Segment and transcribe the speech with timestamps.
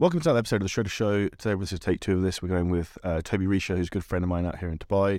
[0.00, 1.28] Welcome to another episode of the Shredder Show.
[1.30, 2.40] Today, this is take two of this.
[2.40, 4.78] We're going with uh, Toby Richards, who's a good friend of mine out here in
[4.78, 5.18] Dubai.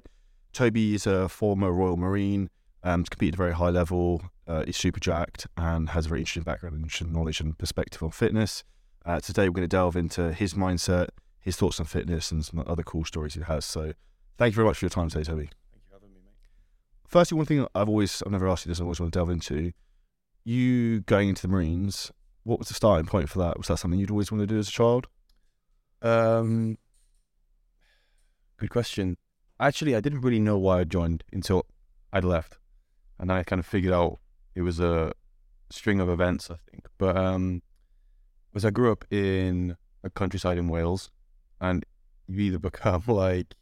[0.54, 2.50] Toby is a former Royal Marine,
[2.84, 6.22] um, competed at a very high level, uh, is super jacked, and has a very
[6.22, 8.64] interesting background and interesting knowledge and perspective on fitness.
[9.06, 11.10] Uh, today, we're going to delve into his mindset,
[11.42, 13.66] his thoughts on fitness, and some other cool stories he has.
[13.66, 13.92] So,
[14.38, 15.50] thank you very much for your time today, Toby.
[15.72, 16.32] Thank you for having me, mate.
[17.06, 19.30] Firstly, one thing I've always, I've never asked you this, I always want to delve
[19.30, 19.74] into.
[20.46, 23.58] You going into the Marines, what was the starting point for that?
[23.58, 25.08] Was that something you'd always want to do as a child?
[26.02, 26.78] Um,
[28.58, 29.18] good question.
[29.60, 31.66] Actually, I didn't really know why I joined until
[32.14, 32.58] I'd left,
[33.20, 34.20] and I kind of figured out
[34.56, 35.12] it was a
[35.70, 36.50] string of events.
[36.50, 37.62] I think, but um,
[38.54, 41.12] was I grew up in a countryside in Wales,
[41.60, 41.86] and
[42.28, 43.56] you either become like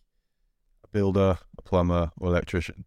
[0.83, 2.85] a builder, a plumber, or electrician.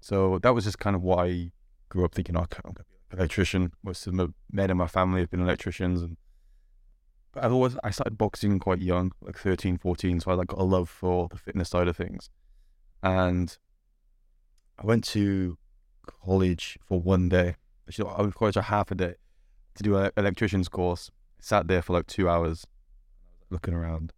[0.00, 1.50] So that was just kind of what I
[1.88, 2.36] grew up thinking.
[2.36, 3.72] Oh, I'm gonna be electrician.
[3.82, 6.16] Most of my men in my family have been electricians, and
[7.32, 10.58] but I've always I started boxing quite young, like 13, 14, so I like got
[10.58, 12.30] a love for the fitness side of things.
[13.02, 13.56] And
[14.78, 15.58] I went to
[16.06, 17.56] college for one day.
[17.88, 19.14] Actually, I went to college for half a day
[19.74, 21.10] to do an electrician's course.
[21.40, 22.66] sat there for like two hours,
[23.50, 24.12] looking around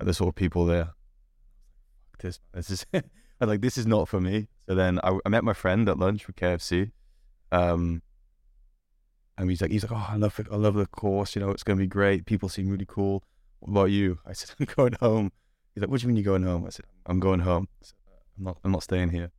[0.00, 0.90] at the sort of people there.
[2.20, 3.02] This, this is, I
[3.40, 4.48] was like, this is not for me.
[4.68, 6.92] So then I, I met my friend at lunch with KFC.
[7.52, 8.02] Um,
[9.36, 10.46] and he's like, he's like, oh, I love it.
[10.50, 11.34] I love the course.
[11.34, 12.24] You know, it's going to be great.
[12.26, 13.22] People seem really cool.
[13.60, 14.18] What about you?
[14.26, 15.32] I said, I'm going home.
[15.74, 16.64] He's like, what do you mean you're going home?
[16.66, 17.68] I said, I'm going home.
[17.82, 17.96] Said,
[18.38, 19.30] I'm not, I'm not staying here.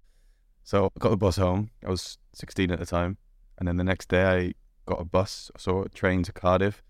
[0.64, 1.70] So I got the bus home.
[1.86, 3.18] I was 16 at the time.
[3.58, 4.54] And then the next day I
[4.86, 6.84] got a bus, so a train to Cardiff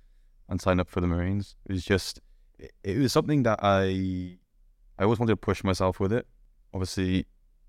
[0.49, 1.55] and signed up for the Marines.
[1.65, 2.19] It was just,
[2.57, 4.37] it, it was something that I,
[4.97, 6.25] I always wanted to push myself with it.
[6.73, 7.27] Obviously,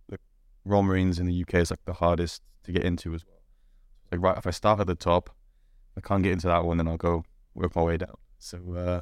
[0.09, 0.19] the
[0.65, 3.36] Royal Marines in the UK is like the hardest to get into as well.
[4.17, 5.31] Like, right, if I start at the top,
[5.97, 8.17] I can't get into that one, then I'll go work my way down.
[8.39, 9.01] So, uh,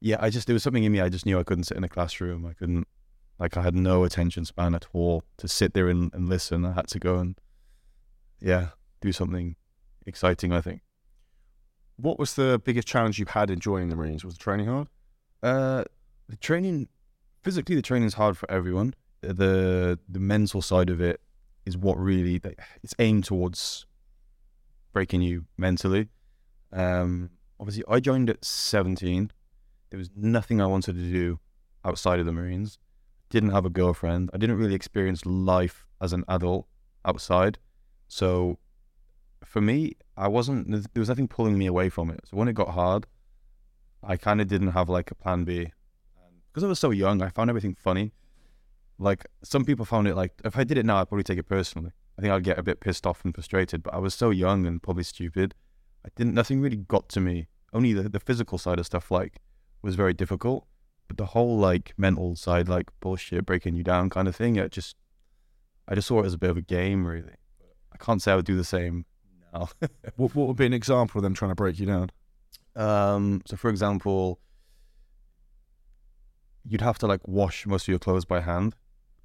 [0.00, 1.00] yeah, I just, there was something in me.
[1.00, 2.44] I just knew I couldn't sit in a classroom.
[2.44, 2.86] I couldn't,
[3.38, 6.64] like, I had no attention span at all to sit there and, and listen.
[6.64, 7.38] I had to go and,
[8.40, 8.68] yeah,
[9.00, 9.56] do something
[10.04, 10.82] exciting, I think.
[11.96, 14.24] What was the biggest challenge you had in joining the Marines?
[14.24, 14.88] Was the training hard?
[15.42, 15.84] Uh,
[16.28, 16.88] the training,
[17.42, 18.94] physically, the training is hard for everyone.
[19.22, 21.20] The the mental side of it
[21.64, 22.40] is what really
[22.82, 23.85] it's aimed towards
[24.96, 26.08] breaking you mentally.
[26.72, 27.28] Um,
[27.60, 29.30] obviously, I joined at 17.
[29.90, 31.38] There was nothing I wanted to do
[31.84, 32.78] outside of the Marines.
[33.28, 34.30] Didn't have a girlfriend.
[34.32, 36.66] I didn't really experience life as an adult
[37.04, 37.58] outside.
[38.08, 38.58] So
[39.44, 42.20] for me, I wasn't, there was nothing pulling me away from it.
[42.24, 43.06] So when it got hard,
[44.02, 45.72] I kind of didn't have like a plan B.
[46.48, 48.14] Because I was so young, I found everything funny.
[48.98, 51.46] Like some people found it like, if I did it now, I'd probably take it
[51.46, 51.92] personally.
[52.18, 54.66] I think I'd get a bit pissed off and frustrated, but I was so young
[54.66, 55.54] and probably stupid.
[56.04, 57.48] I didn't, nothing really got to me.
[57.72, 59.38] Only the, the physical side of stuff, like,
[59.82, 60.66] was very difficult.
[61.08, 64.72] But the whole, like, mental side, like, bullshit, breaking you down kind of thing, it
[64.72, 64.96] just,
[65.86, 67.34] I just saw it as a bit of a game, really.
[67.92, 69.04] I can't say I would do the same
[69.52, 69.68] now.
[70.16, 72.10] what, what would be an example of them trying to break you down?
[72.74, 74.40] Um, so, for example,
[76.64, 78.74] you'd have to, like, wash most of your clothes by hand,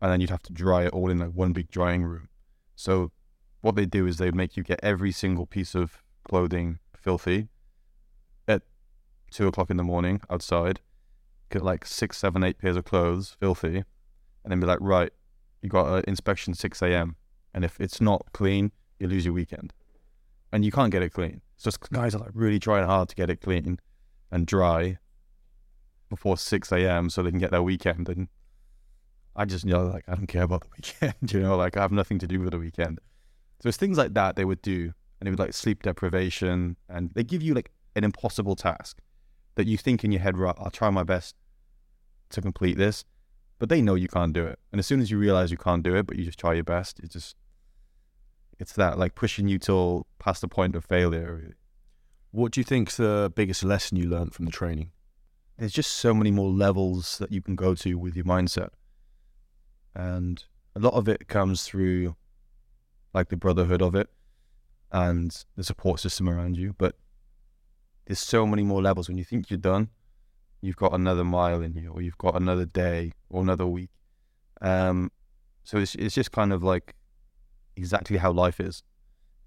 [0.02, 2.28] and then you'd have to dry it all in, like, one big drying room
[2.82, 3.12] so
[3.62, 7.48] what they do is they make you get every single piece of clothing filthy
[8.48, 8.64] at
[9.30, 10.80] two o'clock in the morning outside,
[11.52, 13.84] get like six, seven, eight pairs of clothes filthy,
[14.44, 15.12] and then be like, right,
[15.62, 17.16] you got an inspection 6 a.m.
[17.54, 19.74] And if it's not clean, you lose your weekend.
[20.52, 21.42] And you can't get it clean.
[21.58, 23.78] So guys are like really trying hard to get it clean
[24.32, 24.98] and dry
[26.10, 27.12] before 6 a.m.
[27.12, 28.10] so they can get their weekend.
[28.10, 28.28] And
[29.36, 31.82] I just you know like I don't care about the weekend, you know, like I
[31.82, 33.00] have nothing to do with the weekend.
[33.62, 37.12] So it's things like that they would do, and it would like sleep deprivation, and
[37.14, 39.00] they give you like an impossible task
[39.56, 40.56] that you think in your head, right?
[40.58, 41.36] I'll try my best
[42.30, 43.06] to complete this,
[43.60, 44.60] but they know you can't do it.
[44.72, 46.64] And as soon as you realize you can't do it, but you just try your
[46.64, 47.36] best, it's just
[48.60, 51.36] it's that like pushing you till past the point of failure.
[51.42, 51.54] Really.
[52.32, 54.92] What do you think's the biggest lesson you learned from the training?
[55.58, 58.70] There's just so many more levels that you can go to with your mindset
[59.96, 60.44] and
[60.76, 62.16] a lot of it comes through
[63.14, 64.10] like the brotherhood of it
[64.92, 66.74] and the support system around you.
[66.78, 66.96] But
[68.06, 69.08] there's so many more levels.
[69.08, 69.90] When you think you're done,
[70.62, 73.90] you've got another mile in you, or you've got another day or another week.
[74.62, 75.12] Um,
[75.64, 76.96] so it's it's just kind of like
[77.76, 78.84] exactly how life is.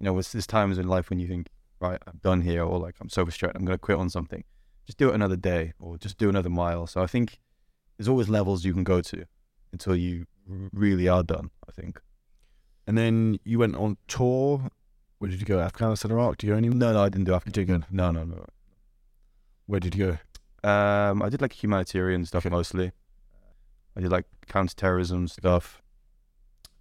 [0.00, 1.49] You know, there's times in life when you think,
[1.81, 4.44] right, I'm done here, or like I'm so frustrated, I'm going to quit on something.
[4.87, 6.87] Just do it another day, or just do another mile.
[6.87, 7.38] So I think
[7.96, 9.25] there's always levels you can go to
[9.73, 11.50] until you really are done.
[11.69, 12.00] I think.
[12.87, 14.69] And then you went on tour.
[15.19, 15.61] Where did you go?
[15.61, 16.38] Afghanistan, Iraq?
[16.38, 16.76] Do you go anywhere?
[16.76, 17.87] No, no, I didn't do Afghanistan.
[17.91, 18.44] No, no, no.
[19.67, 20.19] Where did you go?
[20.69, 22.55] Um, I did like humanitarian stuff okay.
[22.55, 22.93] mostly.
[23.96, 25.81] I did like counterterrorism stuff.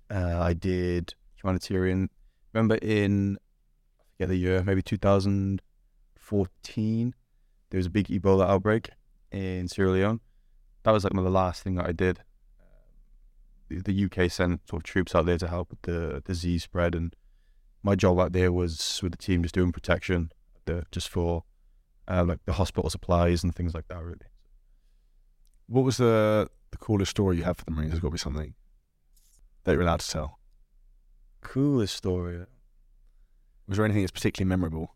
[0.10, 2.10] Uh, I did humanitarian.
[2.54, 3.38] Remember in
[4.00, 7.16] I forget the year, maybe 2014,
[7.70, 8.92] there was a big Ebola outbreak
[9.32, 10.22] in Sierra Leone.
[10.84, 12.22] That was like one of the last thing that I did.
[13.70, 17.16] The, UK sent sort of troops out there to help with the disease spread, and
[17.82, 20.32] my job out there was with the team just doing protection,
[20.66, 21.44] the, just for
[22.08, 24.04] uh, like the hospital supplies and things like that.
[24.04, 24.28] Really.
[25.68, 27.92] What was the the coolest story you have for the Marines?
[27.92, 28.54] There's got to be something
[29.64, 30.40] that you're allowed to tell.
[31.42, 32.46] Coolest story.
[33.68, 34.96] Was there anything that's particularly memorable?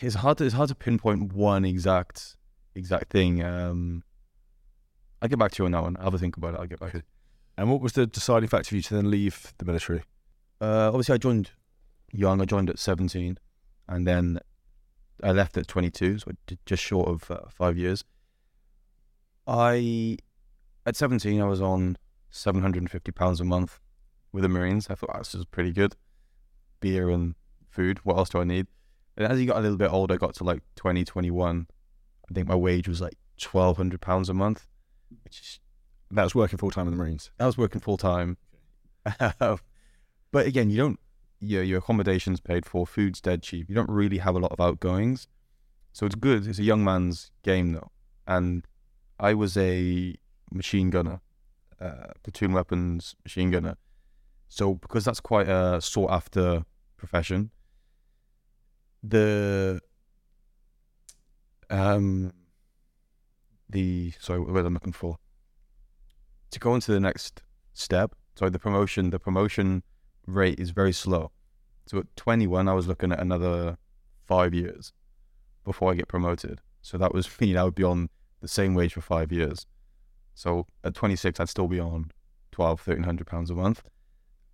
[0.00, 2.36] It's hard to it's hard to pinpoint one exact
[2.74, 3.42] exact thing.
[3.42, 4.04] Um,
[5.22, 5.96] I'll get back to you on that one.
[5.98, 6.60] I'll have a think about it.
[6.60, 6.94] I'll get back.
[7.60, 10.04] And what was the deciding factor for you to then leave the military?
[10.62, 11.50] Uh, obviously, I joined
[12.10, 12.40] young.
[12.40, 13.36] I joined at 17,
[13.86, 14.40] and then
[15.22, 16.30] I left at 22, so
[16.64, 18.02] just short of uh, five years.
[19.46, 20.16] I,
[20.86, 21.98] at 17, I was on
[22.30, 23.78] 750 pounds a month
[24.32, 24.88] with the Marines.
[24.88, 25.96] I thought oh, this was pretty good.
[26.80, 27.34] Beer and
[27.68, 27.98] food.
[28.04, 28.68] What else do I need?
[29.18, 31.66] And as you got a little bit older, I got to like 20, 21.
[31.68, 34.66] I think my wage was like 1,200 pounds a month,
[35.24, 35.60] which is
[36.10, 37.30] that was working full time in the Marines.
[37.38, 38.36] I was working full time.
[39.38, 39.60] but
[40.34, 41.00] again, you don't.
[41.40, 43.68] Your your accommodation's paid for, food's dead cheap.
[43.68, 45.26] You don't really have a lot of outgoings,
[45.92, 46.46] so it's good.
[46.46, 47.90] It's a young man's game though,
[48.26, 48.66] and
[49.18, 50.16] I was a
[50.52, 51.20] machine gunner,
[51.80, 53.76] uh, platoon weapons machine gunner.
[54.48, 56.66] So because that's quite a sought after
[56.98, 57.52] profession,
[59.02, 59.80] the
[61.70, 62.32] um
[63.70, 65.16] the sorry what I'm looking for
[66.50, 67.42] to go into the next
[67.72, 68.14] step.
[68.34, 69.82] Sorry, the promotion the promotion
[70.26, 71.30] rate is very slow.
[71.86, 73.76] So at 21, I was looking at another
[74.26, 74.92] five years
[75.64, 76.60] before I get promoted.
[76.82, 77.56] So that was me.
[77.56, 78.08] I would be on
[78.40, 79.66] the same wage for five years.
[80.34, 82.10] So at 26, I'd still be on
[82.52, 83.82] 12, 1300 pounds a month.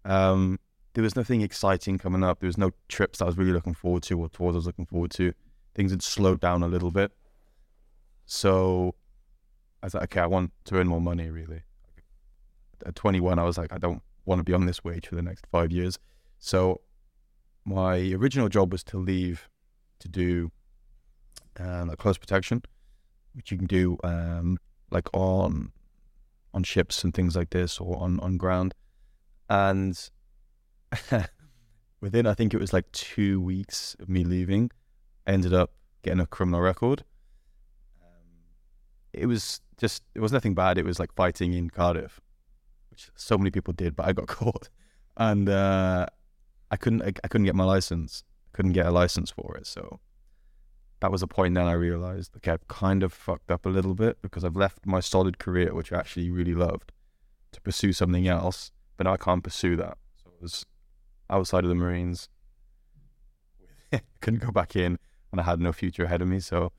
[0.05, 0.59] Um,
[0.95, 2.41] there was nothing exciting coming up.
[2.41, 4.87] There was no trips I was really looking forward to or tours I was looking
[4.87, 5.33] forward to.
[5.75, 7.13] Things had slowed down a little bit.
[8.25, 8.95] So
[9.83, 11.63] I was like, okay, I want to earn more money, really.
[12.84, 15.23] At 21, I was like, I don't want to be on this wage for the
[15.23, 15.99] next five years.
[16.38, 16.81] So
[17.64, 19.49] my original job was to leave
[20.00, 20.50] to do
[21.58, 22.62] um, a close protection,
[23.34, 24.58] which you can do um,
[24.90, 25.73] like on
[26.56, 28.75] on ships and things like this or on, on ground.
[29.50, 30.11] And
[32.00, 34.70] within, I think it was like two weeks of me leaving,
[35.26, 37.05] I ended up getting a criminal record.
[38.02, 38.08] Um,
[39.12, 40.78] it was just, it was nothing bad.
[40.78, 42.23] It was like fighting in Cardiff,
[42.97, 44.71] which so many people did, but I got caught.
[45.19, 46.07] And uh,
[46.71, 48.25] I couldn't, I, I couldn't get my license.
[48.53, 49.67] couldn't get a license for it.
[49.67, 50.01] So
[51.01, 53.95] that was a point then I realized, okay, I've kind of fucked up a little
[53.95, 56.93] bit because I've left my solid career, which I actually really loved,
[57.53, 59.99] to pursue something else, but now I can't pursue that.
[60.23, 60.65] So it was
[61.29, 62.31] outside of the Marines.
[64.23, 64.99] Couldn't go back in,
[65.33, 66.41] and I had no future ahead of me.
[66.41, 66.73] So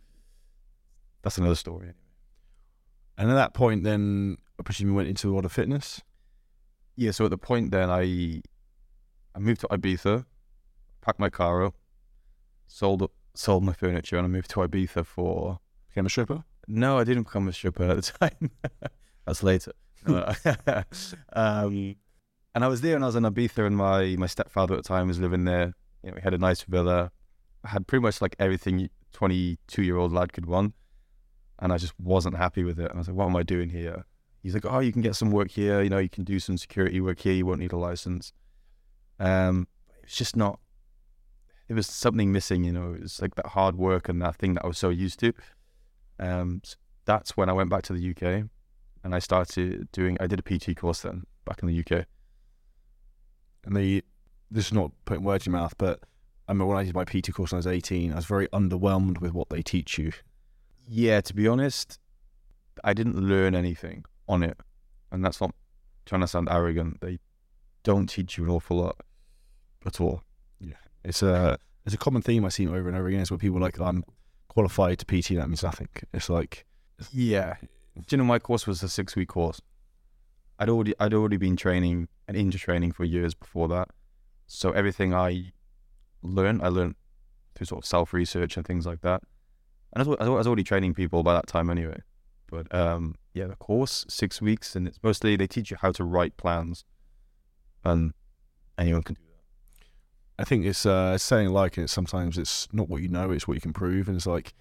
[1.21, 1.89] that's another story.
[1.89, 1.93] Anyway.
[3.19, 6.01] And at that point, then I presume you went into a lot of fitness.
[6.97, 7.11] Yeah.
[7.11, 8.41] So at the point then, I
[9.33, 10.25] I moved to Ibiza,
[11.01, 11.75] packed my car up,
[12.67, 16.43] sold sold my furniture, and I moved to Ibiza for became a stripper.
[16.67, 18.51] No, I didn't become a stripper at the time.
[19.25, 19.71] That's later.
[21.33, 21.95] um,
[22.53, 24.87] and I was there, and I was in Ibiza, and my my stepfather at the
[24.87, 25.73] time was living there.
[26.03, 27.11] You know, we had a nice villa.
[27.63, 30.73] I had pretty much like everything twenty two year old lad could want,
[31.59, 32.89] and I just wasn't happy with it.
[32.89, 34.05] And I was like, "What am I doing here?"
[34.47, 35.81] He's like, "Oh, you can get some work here.
[35.81, 37.33] You know, you can do some security work here.
[37.33, 38.31] You won't need a license."
[39.19, 39.67] Um,
[40.03, 40.61] it's just not
[41.67, 42.63] there was something missing.
[42.63, 44.87] You know, it was like that hard work and that thing that I was so
[44.87, 45.33] used to.
[46.17, 48.47] Um, so that's when I went back to the UK,
[49.03, 50.15] and I started doing.
[50.21, 52.05] I did a PT course then back in the UK.
[53.65, 54.01] And the
[54.49, 55.99] this is not putting words in your mouth, but
[56.47, 58.47] I remember when I did my PT course when I was eighteen, I was very
[58.53, 60.13] underwhelmed with what they teach you.
[60.87, 61.99] Yeah, to be honest,
[62.81, 64.57] I didn't learn anything on it,
[65.11, 65.53] and that's not
[66.05, 67.01] trying to sound arrogant.
[67.01, 67.19] They
[67.83, 68.97] don't teach you an awful lot
[69.85, 70.23] at all.
[70.59, 73.21] Yeah, it's a it's a common theme I see over and over again.
[73.21, 74.03] Is where people are like I'm
[74.47, 75.35] qualified to PT.
[75.35, 75.89] That means nothing.
[76.13, 76.65] It's like
[77.11, 77.55] yeah.
[77.95, 79.61] Do you know my course was a six week course.
[80.59, 83.89] I'd already I'd already been training and into training for years before that.
[84.47, 85.51] So everything I
[86.21, 86.95] learned, I learned
[87.55, 89.21] through sort of self research and things like that.
[89.93, 92.01] And I was, I was already training people by that time anyway.
[92.49, 96.03] But um, yeah, the course six weeks, and it's mostly they teach you how to
[96.03, 96.83] write plans,
[97.83, 98.13] and
[98.77, 100.41] anyone can do that.
[100.41, 101.89] I think it's uh, saying like it.
[101.89, 104.07] Sometimes it's not what you know; it's what you can prove.
[104.07, 104.53] And it's like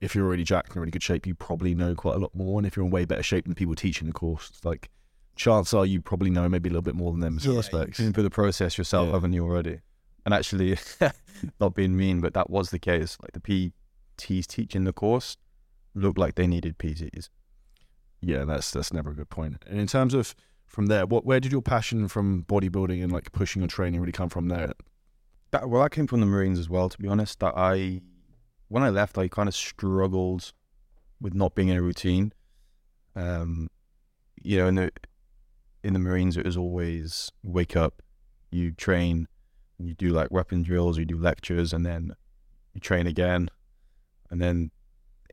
[0.00, 2.34] if you're already jacked and in really good shape, you probably know quite a lot
[2.34, 2.58] more.
[2.58, 4.90] And if you're in way better shape than people teaching the course, it's like
[5.36, 7.98] chances are you probably know maybe a little bit more than them in some respects.
[7.98, 9.12] You've been through the process yourself, Yeah.
[9.14, 9.80] haven't you already?
[10.24, 10.76] And actually,
[11.60, 13.16] not being mean, but that was the case.
[13.22, 13.72] Like the
[14.18, 15.36] PTs teaching the course
[15.94, 17.28] looked like they needed PTs.
[18.22, 19.64] Yeah, that's that's never a good point.
[19.66, 20.34] And in terms of
[20.66, 24.12] from there, what where did your passion from bodybuilding and like pushing and training really
[24.12, 24.72] come from there?
[25.50, 26.88] That well, that came from the Marines as well.
[26.88, 28.00] To be honest, that I
[28.68, 30.52] when I left, I kind of struggled
[31.20, 32.32] with not being in a routine.
[33.16, 33.68] Um,
[34.40, 34.92] you know, in the
[35.82, 38.02] in the Marines, it was always wake up,
[38.52, 39.26] you train,
[39.78, 42.14] you do like weapon drills, you do lectures, and then
[42.72, 43.48] you train again,
[44.30, 44.70] and then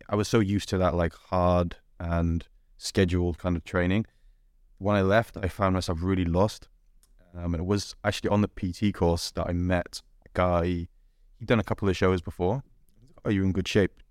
[0.10, 2.48] I was so used to that like hard and
[2.80, 4.06] scheduled kind of training.
[4.80, 6.68] When I left, I found myself really lost.
[7.36, 10.64] Um, and it was actually on the PT course that I met a guy.
[11.38, 12.64] He'd done a couple of shows before.
[13.24, 14.02] Oh, you're in good shape.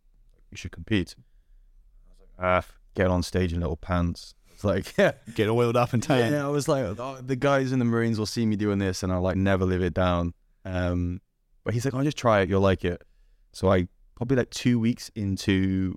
[0.51, 1.17] You should compete.
[1.19, 4.35] I was like, ah, get on stage in little pants.
[4.59, 6.33] It's like, yeah, Get oiled up and tan.
[6.33, 6.45] yeah.
[6.45, 9.13] I was like, oh, the guys in the Marines will see me doing this, and
[9.13, 10.35] I'll like never live it down.
[10.65, 11.21] Um,
[11.63, 12.49] but he's like, oh, just try it.
[12.49, 13.05] You'll like it.
[13.53, 15.97] So I probably like two weeks into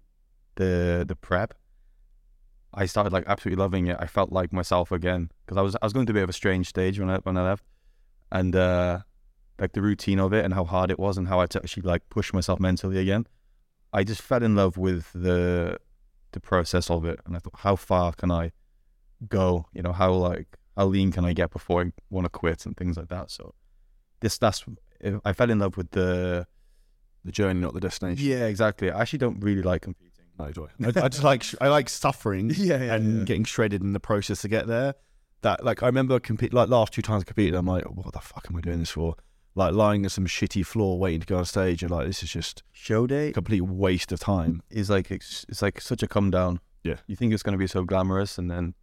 [0.58, 1.56] the the prep,
[2.74, 3.98] I started like absolutely loving it.
[4.00, 6.30] I felt like myself again because I was I was going through a bit of
[6.30, 7.66] a strange stage when I when I left,
[8.32, 9.00] and uh,
[9.60, 11.60] like the routine of it and how hard it was and how I had to
[11.60, 13.28] actually like push myself mentally again.
[13.94, 15.78] I just fell in love with the
[16.32, 18.52] the process of it, and I thought, how far can I
[19.28, 19.66] go?
[19.74, 22.78] You know, how like how lean can I get before I want to quit and
[22.78, 23.32] things like that.
[23.32, 23.54] So
[24.22, 24.64] this that's
[25.26, 26.48] I fell in love with the
[27.26, 28.26] The journey, not the destination.
[28.26, 28.90] yeah exactly.
[28.90, 30.11] I actually don't really like competing.
[30.40, 30.88] No, do I?
[30.88, 34.68] I, just like I like suffering Yeah, and getting shredded in the process to get
[34.68, 34.96] there.
[35.42, 38.20] That like I remember compete like last two times I competed, I'm like, what the
[38.20, 39.16] fuck am I doing this for?
[39.54, 42.32] Like lying on some shitty floor waiting to go on stage, and like this is
[42.32, 44.62] just show day complete waste of time.
[44.70, 46.60] is like it's, it's like such a come down.
[46.84, 46.96] Yeah.
[47.08, 48.74] You think it's going to be so glamorous, and then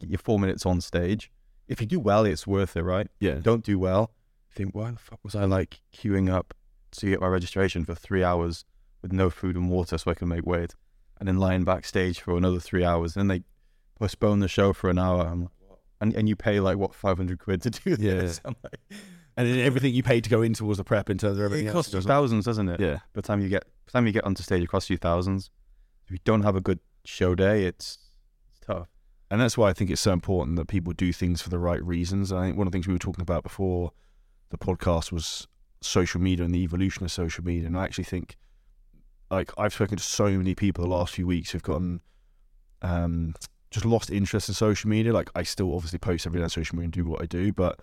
[0.00, 1.30] you're four minutes on stage.
[1.68, 3.06] If you do well, it's worth it, right?
[3.20, 4.10] Yeah, Don't do well,
[4.52, 6.54] think why the fuck was I like queuing up
[6.92, 8.64] to get my registration for three hours
[9.02, 10.74] with no food and water so I can make weight,
[11.18, 13.14] and then lying backstage for another three hours.
[13.14, 13.42] Then they
[13.98, 15.26] postpone the show for an hour.
[15.26, 15.50] I'm like.
[16.02, 18.14] And and you pay like what five hundred quid to do Yeah.
[18.20, 18.40] this.
[18.44, 18.78] I'm like,
[19.36, 21.66] and then everything you paid to go in towards the prep in terms of everything
[21.68, 22.80] it costs doesn't- thousands, doesn't it?
[22.80, 24.88] Yeah, By the time you get by the time you get onto stage, it costs
[24.88, 25.50] you thousands.
[26.06, 27.98] If you don't have a good show day, it's
[28.50, 28.88] it's tough.
[29.30, 31.84] and that's why I think it's so important that people do things for the right
[31.84, 32.32] reasons.
[32.32, 33.92] I think one of the things we were talking about before
[34.48, 35.46] the podcast was
[35.82, 37.66] social media and the evolution of social media.
[37.66, 38.36] And I actually think,
[39.30, 42.00] like, I've spoken to so many people the last few weeks who've gotten
[42.82, 43.34] um,
[43.70, 45.12] just lost interest in social media.
[45.12, 47.52] Like, I still obviously post every day on social media and do what I do,
[47.52, 47.80] but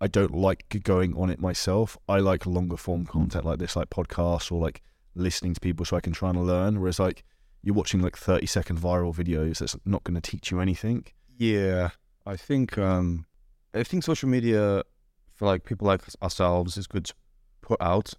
[0.00, 1.96] I don't like going on it myself.
[2.08, 4.82] I like longer form content like this, like podcasts or like
[5.14, 6.80] listening to people so I can try and learn.
[6.80, 7.24] Whereas, like,
[7.62, 11.06] you're watching like 30 second viral videos that's not going to teach you anything.
[11.36, 11.90] Yeah,
[12.24, 13.26] I think um,
[13.74, 14.82] I think social media
[15.34, 17.14] for like people like ourselves is good to
[17.60, 18.14] put out,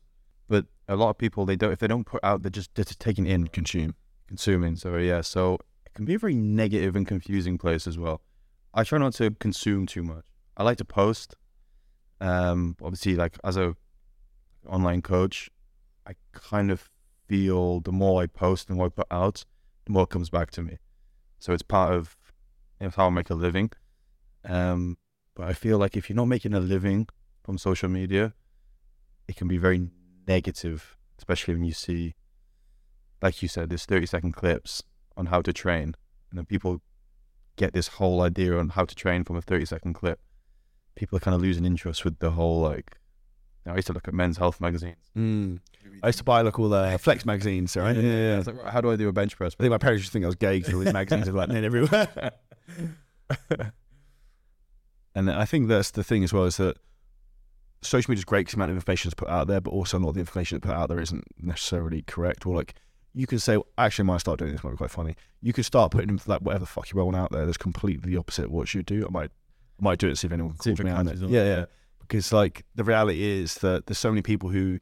[0.87, 3.25] a lot of people they don't if they don't put out they're just they're taking
[3.25, 3.95] in Consume.
[4.27, 4.75] consuming.
[4.75, 8.21] So yeah, so it can be a very negative and confusing place as well.
[8.73, 10.23] I try not to consume too much.
[10.55, 11.35] I like to post.
[12.19, 13.75] Um, obviously, like as a
[14.67, 15.49] online coach,
[16.05, 16.89] I kind of
[17.27, 19.45] feel the more I post and more I put out,
[19.85, 20.77] the more comes back to me.
[21.39, 22.15] So it's part of
[22.79, 23.71] it's how I make a living.
[24.45, 24.97] Um,
[25.35, 27.07] but I feel like if you're not making a living
[27.43, 28.33] from social media,
[29.27, 29.89] it can be very
[30.27, 32.15] negative, especially when you see
[33.21, 34.83] like you said, there's 30 second clips
[35.15, 35.95] on how to train.
[36.29, 36.81] And then people
[37.55, 40.19] get this whole idea on how to train from a 30 second clip.
[40.95, 42.97] People are kind of losing interest with the whole, like,
[43.65, 44.97] you know, I used to look at men's health magazines.
[45.15, 45.59] Mm.
[46.03, 47.95] I used to buy like all the Flex magazines, right?
[47.95, 48.33] Yeah, yeah.
[48.33, 49.55] I was like, right, how do I do a bench press?
[49.59, 51.33] I think my parents used to think I was gay because all these magazines are
[51.33, 52.31] like men everywhere.
[55.15, 56.77] and I think that's the thing as well is that
[57.81, 59.97] social media is great because the amount of information is put out there, but also
[59.97, 62.45] a lot of the information that's put out there isn't necessarily correct.
[62.45, 62.73] Or like
[63.13, 64.63] you can say, well, actually, I might start doing this.
[64.63, 65.15] Might be quite funny.
[65.41, 67.45] You could start putting like whatever the fuck you want out there.
[67.45, 69.05] That's completely the opposite of what you do.
[69.05, 69.31] I might,
[69.79, 71.17] I might do it see if anyone See calls me on it.
[71.17, 71.65] Yeah, yeah.
[71.99, 74.79] Because like the reality is that there's so many people who,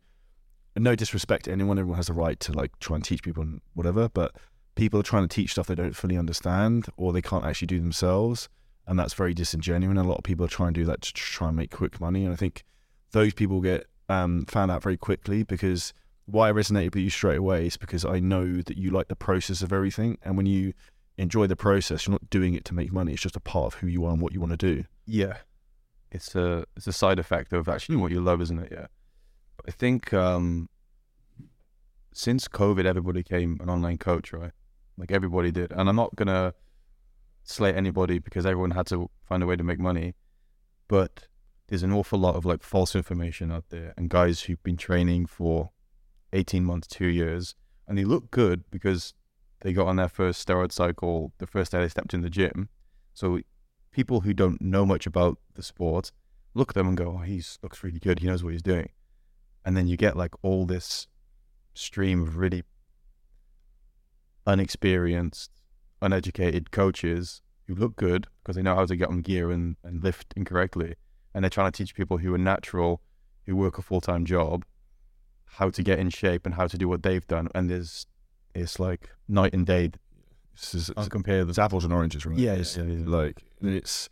[0.76, 3.62] no disrespect to anyone, everyone has the right to like try and teach people and
[3.74, 4.36] whatever, but
[4.76, 7.80] people are trying to teach stuff they don't fully understand or they can't actually do
[7.80, 8.50] themselves,
[8.86, 9.90] and that's very disingenuous.
[9.90, 12.00] And a lot of people are trying to do that to try and make quick
[12.00, 12.64] money, and I think
[13.12, 15.94] those people get um, found out very quickly because
[16.26, 19.16] why I resonated with you straight away is because I know that you like the
[19.16, 20.74] process of everything, and when you
[21.18, 23.14] enjoy the process, you're not doing it to make money.
[23.14, 24.86] It's just a part of who you are and what you want to do.
[25.06, 25.38] Yeah,
[26.12, 28.70] it's a it's a side effect of actually what you love, isn't it?
[28.72, 28.88] Yeah,
[29.68, 30.70] I think um,
[32.14, 34.52] since COVID, everybody became an online coach, right?
[34.98, 35.72] Like everybody did.
[35.72, 36.54] And I'm not gonna
[37.44, 40.16] slate anybody because everyone had to find a way to make money.
[40.88, 41.28] But
[41.68, 45.26] there's an awful lot of like false information out there and guys who've been training
[45.26, 45.72] for
[46.34, 47.56] 18 months, two years,
[47.88, 49.14] and they look good because
[49.62, 52.70] they got on their first steroid cycle the first day they stepped in the gym.
[53.14, 53.40] So
[53.92, 56.12] people who don't know much about the sport
[56.54, 58.20] look at them and go, oh, he looks really good.
[58.20, 58.90] He knows what he's doing.
[59.64, 61.08] And then you get like all this
[61.74, 62.64] stream of really
[64.46, 65.52] unexperienced,
[66.02, 70.04] uneducated coaches who look good because they know how to get on gear and, and
[70.04, 70.96] lift incorrectly.
[71.36, 73.02] And they're trying to teach people who are natural,
[73.46, 74.66] who work a full time job,
[75.46, 77.50] how to get in shape and how to do what they've done.
[77.54, 78.08] And there's,
[78.56, 79.92] it's like night and day.
[80.56, 82.38] This is, I'll compare the apples and oranges, right?
[82.38, 83.04] Yeah, It's yeah, yeah.
[83.06, 84.10] like it's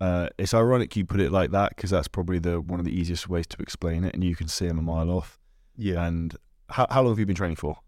[0.00, 2.92] uh, it's ironic you put it like that because that's probably the one of the
[2.92, 5.38] easiest ways to explain it, and you can see them a mile off.
[5.76, 6.34] yeah, And
[6.68, 7.78] how how long have you been training for?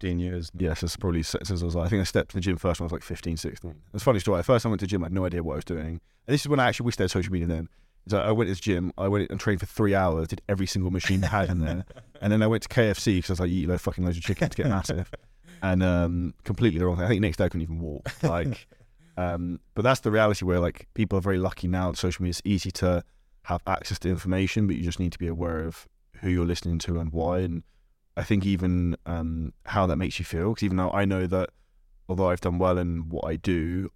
[0.00, 0.50] 15 years.
[0.54, 0.68] now.
[0.68, 2.80] Yes, it's probably since I was like, I think I stepped in the gym first
[2.80, 3.74] when I was like 15, 16.
[3.92, 4.38] It's a funny story.
[4.38, 6.00] At first I went to the gym, I had no idea what I was doing.
[6.26, 7.68] And this is when I actually wished I had social media then.
[8.06, 10.66] So I went to this gym, I went and trained for three hours, did every
[10.66, 11.84] single machine they had in there.
[12.20, 14.24] And then I went to KFC because I was like, eat loads, fucking loads of
[14.24, 15.08] chicken to get massive.
[15.62, 17.04] And um, completely the wrong thing.
[17.04, 18.10] I think next day I couldn't even walk.
[18.24, 18.66] Like,
[19.16, 22.30] um, but that's the reality where like people are very lucky now that social media
[22.30, 23.04] is easy to
[23.42, 25.86] have access to information, but you just need to be aware of
[26.20, 27.38] who you're listening to and why.
[27.38, 27.62] And
[28.18, 31.50] I think even um, how that makes you feel, because even though I know that
[32.08, 33.90] although I've done well in what I do,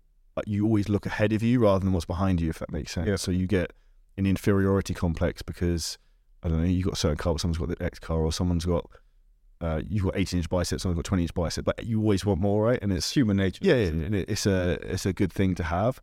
[0.46, 3.08] you always look ahead of you rather than what's behind you, if that makes sense.
[3.08, 3.16] Yeah.
[3.16, 3.72] So you get
[4.16, 5.98] an inferiority complex because
[6.42, 8.64] I don't know, you've got a certain car, someone's got the X car, or someone's
[8.64, 8.88] got
[9.60, 12.40] uh, you've got 18 inch biceps, someone's got 20 inch bicep, but you always want
[12.40, 12.78] more, right?
[12.80, 13.60] And it's human nature.
[13.62, 16.00] yeah, yeah, and it's a it's a good thing to have.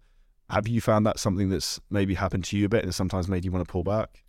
[0.49, 3.45] Have you found that something that's maybe happened to you a bit and sometimes made
[3.45, 4.23] you want to pull back?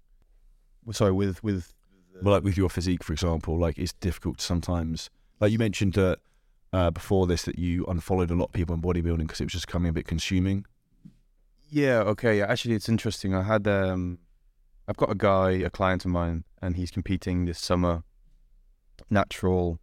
[0.92, 1.72] Sorry, with with
[2.22, 5.10] Like with your physique, for example, like it's difficult sometimes.
[5.40, 6.18] Like you mentioned that
[6.72, 9.52] uh, before this, that you unfollowed a lot of people in bodybuilding because it was
[9.52, 10.66] just becoming a bit consuming.
[11.70, 12.38] Yeah, okay.
[12.38, 13.34] Yeah, actually, it's interesting.
[13.34, 14.18] I had um,
[14.88, 18.02] I've got a guy, a client of mine, and he's competing this summer,
[19.08, 19.78] natural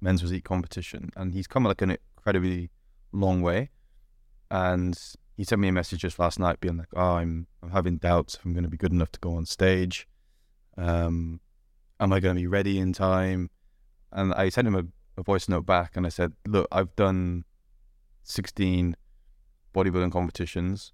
[0.00, 2.70] men's physique competition, and he's come like an incredibly
[3.12, 3.70] long way.
[4.50, 4.98] And
[5.36, 8.36] he sent me a message just last night, being like, "Oh, I'm I'm having doubts
[8.36, 10.06] if I'm going to be good enough to go on stage.
[10.76, 11.40] Um,
[12.00, 13.50] am I going to be ready in time?"
[14.12, 14.84] And I sent him a,
[15.18, 17.44] a voice note back, and I said, "Look, I've done
[18.24, 18.96] 16
[19.74, 20.92] bodybuilding competitions."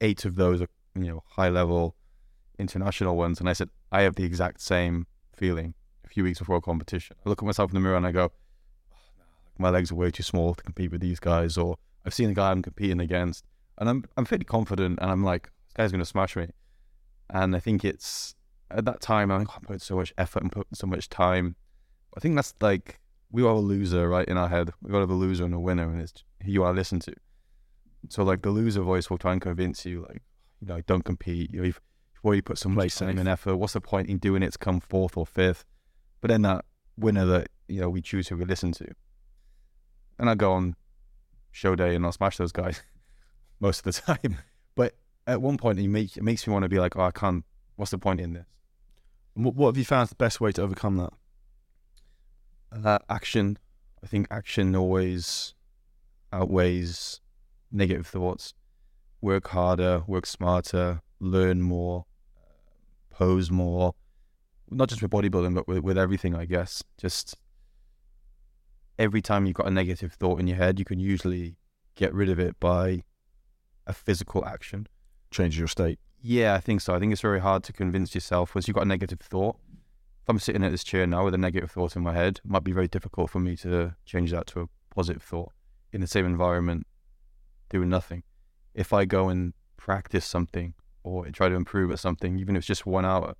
[0.00, 1.94] eight of those are you know high level
[2.58, 6.56] international ones and i said i have the exact same feeling a few weeks before
[6.56, 8.32] a competition i look at myself in the mirror and i go
[8.92, 9.24] "Oh, no,
[9.58, 12.34] my legs are way too small to compete with these guys or i've seen the
[12.34, 13.44] guy i'm competing against
[13.78, 16.48] and i'm i'm fairly confident and i'm like this guy's going to smash me
[17.30, 18.34] and i think it's
[18.70, 21.56] at that time oh, i put so much effort and put so much time
[22.16, 22.98] i think that's like
[23.30, 25.54] we all have a loser right in our head we all have a loser and
[25.54, 27.12] a winner and it's who you want to listen to
[28.08, 30.22] so like the loser voice will try and convince you, like,
[30.60, 31.52] you know, don't compete.
[31.52, 31.80] You know, you've,
[32.14, 33.56] you've already put so much time and effort.
[33.56, 35.64] What's the point in doing it to come fourth or fifth?
[36.20, 36.64] But then that
[36.96, 38.88] winner that you know we choose who we listen to,
[40.18, 40.76] and I go on
[41.50, 42.82] show day and I'll smash those guys
[43.60, 44.38] most of the time.
[44.74, 44.94] But
[45.26, 47.44] at one point, it makes it makes me want to be like, oh, I can't.
[47.76, 48.46] What's the point in this?
[49.34, 51.12] What, what have you found the best way to overcome that?
[52.72, 53.58] Uh, action.
[54.02, 55.54] I think action always
[56.32, 57.20] outweighs
[57.70, 58.54] negative thoughts.
[59.20, 62.06] Work harder, work smarter, learn more,
[63.10, 63.94] pose more.
[64.70, 66.82] Not just with bodybuilding, but with, with everything, I guess.
[66.98, 67.36] Just
[68.98, 71.56] every time you've got a negative thought in your head, you can usually
[71.94, 73.02] get rid of it by
[73.86, 74.86] a physical action.
[75.30, 75.98] Changes your state.
[76.28, 76.92] Yeah, I think so.
[76.92, 79.58] I think it's very hard to convince yourself once you've got a negative thought.
[79.70, 82.50] If I'm sitting at this chair now with a negative thought in my head, it
[82.50, 85.52] might be very difficult for me to change that to a positive thought
[85.92, 86.84] in the same environment,
[87.68, 88.24] doing nothing.
[88.74, 92.66] If I go and practice something or try to improve at something, even if it's
[92.66, 93.36] just one hour,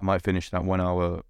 [0.00, 1.20] I might finish that one hour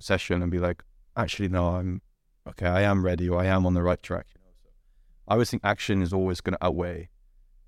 [0.00, 0.82] session and be like,
[1.16, 2.02] actually, no, I'm
[2.48, 2.66] okay.
[2.66, 4.26] I am ready or I am on the right track.
[4.34, 4.70] You know, so
[5.28, 7.10] I always think action is always going to outweigh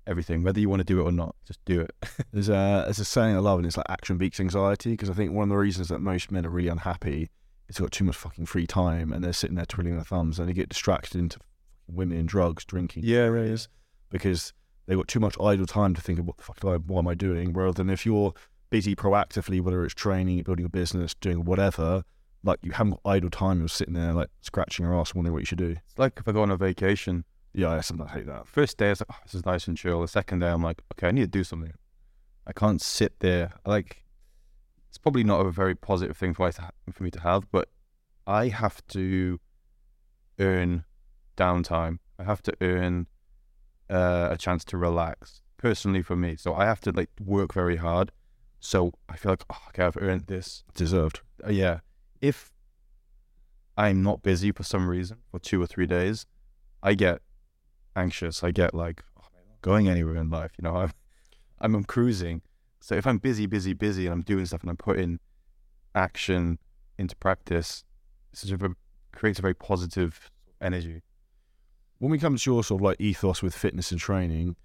[0.09, 1.35] everything, whether you want to do it or not.
[1.45, 1.91] Just do it.
[2.33, 4.91] There's a there's a saying I love, and it's like action beats anxiety.
[4.91, 7.29] Because I think one of the reasons that most men are really unhappy
[7.67, 10.39] is they've got too much fucking free time, and they're sitting there twiddling their thumbs,
[10.39, 13.69] and they get distracted into fucking women, drugs, drinking, Yeah, right, careers,
[14.09, 14.53] because
[14.85, 16.99] they've got too much idle time to think of what the fuck do I, what
[16.99, 17.53] am I doing?
[17.53, 18.33] Rather than if you're
[18.69, 22.03] busy proactively, whether it's training, building a business, doing whatever,
[22.43, 23.59] like you haven't got idle time.
[23.59, 25.75] You're sitting there like scratching your ass, wondering what you should do.
[25.87, 27.25] It's like if I go on a vacation.
[27.53, 28.47] Yeah, I sometimes hate that.
[28.47, 30.01] First day, I was like, oh, this is nice and chill.
[30.01, 31.73] The second day, I'm like, okay, I need to do something.
[32.45, 33.53] I can't sit there.
[33.65, 34.05] Like,
[34.87, 37.69] it's probably not a very positive thing for, ha- for me to have, but
[38.27, 39.39] I have to
[40.39, 40.85] earn
[41.37, 41.99] downtime.
[42.17, 43.07] I have to earn
[43.89, 45.41] uh, a chance to relax.
[45.57, 48.11] Personally, for me, so I have to like work very hard.
[48.59, 50.63] So I feel like, oh, okay, I've earned this.
[50.73, 51.21] Deserved.
[51.45, 51.79] Uh, yeah.
[52.21, 52.51] If
[53.77, 56.25] I'm not busy for some reason for two or three days,
[56.81, 57.21] I get
[57.99, 58.43] anxious.
[58.43, 59.23] I get like oh,
[59.61, 60.51] going anywhere in life.
[60.57, 60.75] You know,
[61.61, 62.41] I'm I'm cruising.
[62.81, 65.19] So if I'm busy, busy, busy, and I'm doing stuff and I'm putting
[65.93, 66.59] action
[66.97, 67.83] into practice,
[68.33, 68.57] is a,
[69.11, 70.31] creates a very positive
[70.61, 71.01] energy.
[71.97, 74.55] When we come to your sort of like ethos with fitness and training,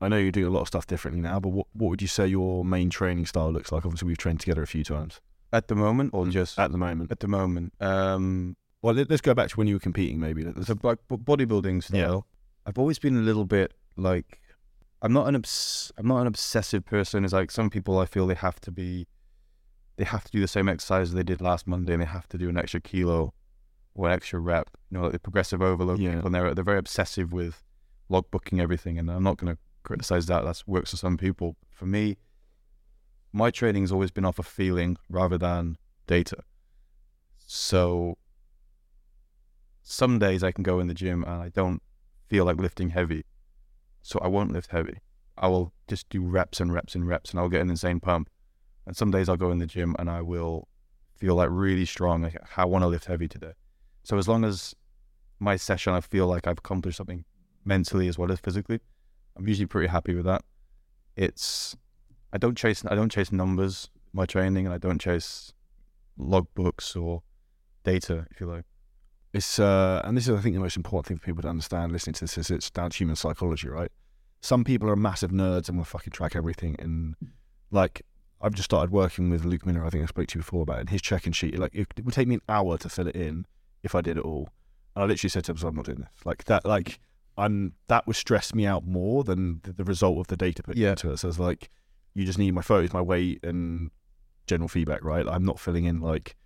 [0.00, 2.08] I know you're doing a lot of stuff differently now, but what, what would you
[2.08, 3.84] say your main training style looks like?
[3.84, 5.20] Obviously, we've trained together a few times
[5.52, 7.10] At the moment, or just at the moment.
[7.10, 10.44] at the moment, um, Well, let, us go back to when you were competing, maybe.
[10.44, 12.26] Let's- the like bodybuilding style.
[12.66, 14.40] I've always been a little bit like
[15.00, 17.24] I'm not an obs- I'm not an obsessive person.
[17.24, 19.06] It's like some people I feel they have to be
[19.96, 22.36] they have to do the same exercise they did last Monday and they have to
[22.38, 23.32] do an extra kilo
[23.94, 24.68] or an extra rep.
[24.90, 26.14] You know, like the progressive overload Yeah.
[26.14, 27.62] people and they're they're very obsessive with
[28.10, 30.42] logbooking everything and I'm not gonna criticize that.
[30.44, 31.56] That works for some people.
[31.70, 32.16] For me,
[33.32, 35.76] my training's always been off of feeling rather than
[36.06, 36.38] data.
[37.46, 38.18] So
[39.82, 41.80] some days I can go in the gym and I don't
[42.28, 43.24] feel like lifting heavy.
[44.02, 44.98] So I won't lift heavy.
[45.36, 48.30] I will just do reps and reps and reps and I'll get an insane pump.
[48.86, 50.68] And some days I'll go in the gym and I will
[51.16, 52.22] feel like really strong.
[52.22, 53.52] Like I want to lift heavy today.
[54.04, 54.74] So as long as
[55.38, 57.24] my session I feel like I've accomplished something
[57.64, 58.80] mentally as well as physically,
[59.36, 60.42] I'm usually pretty happy with that.
[61.16, 61.76] It's
[62.32, 65.52] I don't chase I don't chase numbers my training and I don't chase
[66.18, 67.22] logbooks or
[67.84, 68.64] data, if you like.
[69.36, 71.92] It's uh, and this is I think the most important thing for people to understand
[71.92, 73.92] listening to this is it's down to human psychology, right?
[74.40, 77.16] Some people are massive nerds and will fucking track everything, and
[77.70, 78.02] like
[78.40, 79.84] I've just started working with Luke Miller.
[79.84, 80.80] I think I spoke to you before about it.
[80.80, 83.46] And his check-in sheet, like it would take me an hour to fill it in
[83.82, 84.48] if I did it all.
[84.94, 86.98] And I literally said to him, "I'm not doing this." Like that, like
[87.36, 90.76] I'm that would stress me out more than the, the result of the data put
[90.78, 90.90] Yeah.
[90.90, 91.18] into it.
[91.18, 91.68] So it's like
[92.14, 93.90] you just need my photos, my weight, and
[94.46, 95.26] general feedback, right?
[95.28, 96.36] I'm not filling in like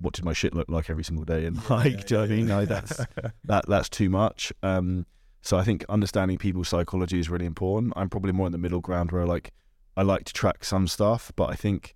[0.00, 2.32] what did my shit look like every single day, and like, do you know what
[2.32, 2.46] I mean?
[2.46, 3.00] No, that's
[3.44, 4.52] that that's too much.
[4.62, 5.06] Um,
[5.42, 7.92] so I think understanding people's psychology is really important.
[7.96, 9.52] I'm probably more in the middle ground where like
[9.96, 11.94] I like to track some stuff, but I think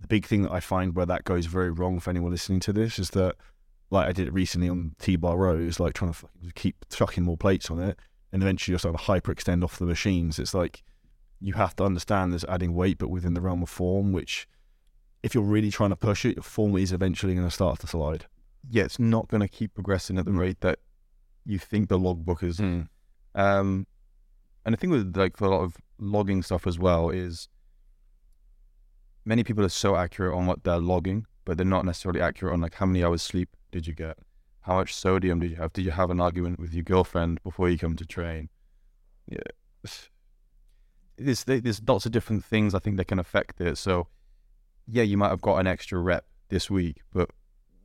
[0.00, 2.72] the big thing that I find where that goes very wrong for anyone listening to
[2.72, 3.36] this is that
[3.90, 7.36] like I did it recently on T-bar rows, like trying to fucking keep chucking more
[7.36, 7.98] plates on it,
[8.32, 10.38] and eventually you're starting to hyperextend off the machines.
[10.38, 10.82] It's like
[11.40, 14.46] you have to understand there's adding weight, but within the realm of form, which
[15.22, 17.86] if you're really trying to push it, your form is eventually going to start to
[17.86, 18.26] slide.
[18.70, 20.38] yeah, it's not going to keep progressing at the Mm.
[20.38, 20.78] rate that
[21.44, 22.60] you think the logbook is.
[22.60, 22.88] Um,
[23.34, 27.48] and the thing with like a lot of logging stuff as well is
[29.24, 32.60] many people are so accurate on what they're logging, but they're not necessarily accurate on
[32.60, 34.18] like how many hours sleep did you get,
[34.62, 37.68] how much sodium did you have, did you have an argument with your girlfriend before
[37.68, 38.48] you come to train?
[39.28, 39.38] Yeah,
[41.16, 43.76] there's there's lots of different things I think that can affect it.
[43.78, 44.06] So
[44.86, 47.30] yeah, you might have got an extra rep this week, but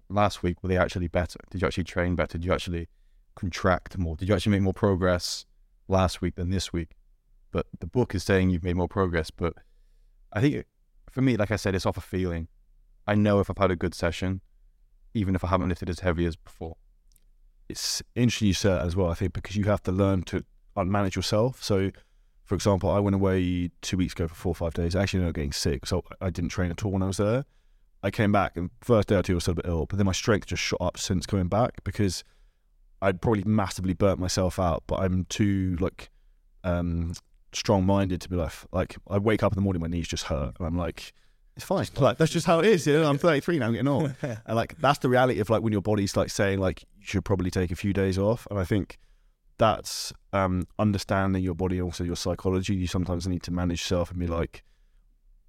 [0.10, 1.40] last week were they actually better?
[1.50, 2.38] Did you actually train better?
[2.38, 2.88] Did you actually
[3.36, 4.16] contract more?
[4.16, 5.46] Did you actually make more progress
[5.88, 6.96] last week than this week?
[7.52, 9.32] But the book is saying you've made more progress.
[9.32, 9.54] But
[10.34, 10.66] I think
[11.10, 12.48] for me, like I said, it's off a feeling.
[13.08, 14.42] I know if I've had a good session,
[15.14, 16.76] even if I haven't lifted as heavy as before.
[17.70, 19.10] it's interesting you that as well.
[19.10, 20.44] I think because you have to learn to
[20.76, 21.64] uh, manage yourself.
[21.64, 21.92] So,
[22.48, 24.96] for example, I went away two weeks ago for four or five days.
[24.96, 27.18] I actually ended up getting sick, so I didn't train at all when I was
[27.18, 27.46] there.
[28.02, 29.98] I came back and first day or two I was still a bit ill, but
[29.98, 32.24] then my strength just shot up since coming back because
[33.02, 34.84] I'd probably massively burnt myself out.
[34.88, 36.10] But I'm too like
[36.64, 37.14] um,
[37.52, 40.56] strong-minded to be like like I wake up in the morning, my knees just hurt,
[40.58, 41.14] and I'm like.
[41.58, 41.88] It's fine.
[41.98, 42.86] Like that's just how it is.
[42.86, 43.66] You know, I'm 33 now.
[43.66, 44.14] I'm getting old.
[44.22, 47.26] And like that's the reality of like when your body's like saying like you should
[47.26, 48.46] probably take a few days off.
[48.52, 49.00] And I think
[49.58, 52.76] that's um understanding your body and also your psychology.
[52.76, 54.63] You sometimes need to manage yourself and be like,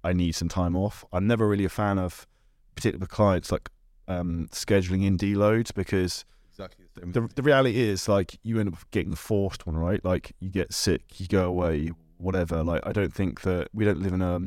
[0.03, 1.05] I need some time off.
[1.11, 2.27] I'm never really a fan of
[2.75, 3.69] particular clients like
[4.07, 6.85] um scheduling in deloads because Exactly.
[6.95, 10.03] the the reality is like you end up getting the forced one, right?
[10.03, 12.63] Like you get sick, you go away, whatever.
[12.63, 14.39] Like I don't think that we don't live in a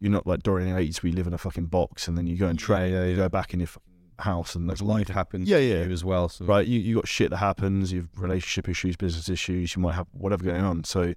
[0.00, 2.46] you're not like Dorian Yates, we live in a fucking box and then you go
[2.46, 5.48] and train, you go back in your fucking house and There's life happens.
[5.48, 5.84] Yeah, to yeah.
[5.84, 6.28] you as well.
[6.28, 6.66] So right?
[6.66, 7.92] You you got shit that happens.
[7.92, 9.76] You've relationship issues, business issues.
[9.76, 10.84] You might have whatever going on.
[10.84, 11.14] So,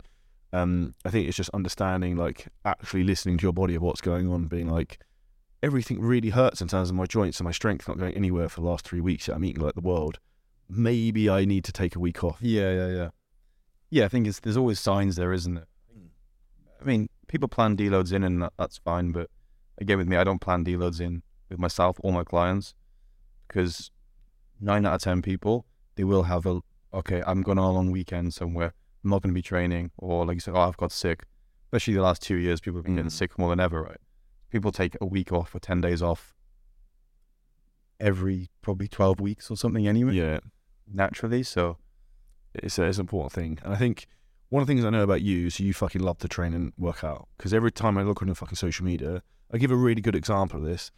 [0.54, 4.32] um, I think it's just understanding, like, actually listening to your body of what's going
[4.32, 5.00] on, being like,
[5.64, 8.62] everything really hurts in terms of my joints and my strength not going anywhere for
[8.62, 9.28] the last three weeks.
[9.28, 10.20] I'm eating like the world.
[10.70, 12.38] Maybe I need to take a week off.
[12.42, 13.10] Yeah, yeah, yeah.
[13.90, 15.68] Yeah, I think it's there's always signs there, isn't it?
[16.82, 19.12] I mean, people plan deloads in, and that, that's fine.
[19.12, 19.30] But
[19.80, 22.74] again, with me, I don't plan deloads in with myself or my clients
[23.52, 23.92] because
[24.62, 26.62] nine out of ten people, they will have a
[26.94, 27.22] okay.
[27.28, 28.74] I'm going on a long weekend somewhere.
[29.04, 31.24] I'm not going to be training, or like you said, oh, I've got sick.
[31.66, 33.14] Especially the last two years, people have been getting Mm.
[33.14, 33.98] sick more than ever, right?
[34.50, 36.34] People take a week off or ten days off
[38.00, 40.40] every probably twelve weeks or something anyway, Yeah,
[40.92, 41.44] naturally.
[41.44, 41.78] So
[42.54, 43.60] it's, a, it's an important thing.
[43.64, 44.08] And I think
[44.50, 46.74] one of the things I know about you is you fucking love to train and
[46.78, 47.28] work out.
[47.38, 50.16] Because every time I look on your fucking social media, I give a really good
[50.16, 50.92] example of this.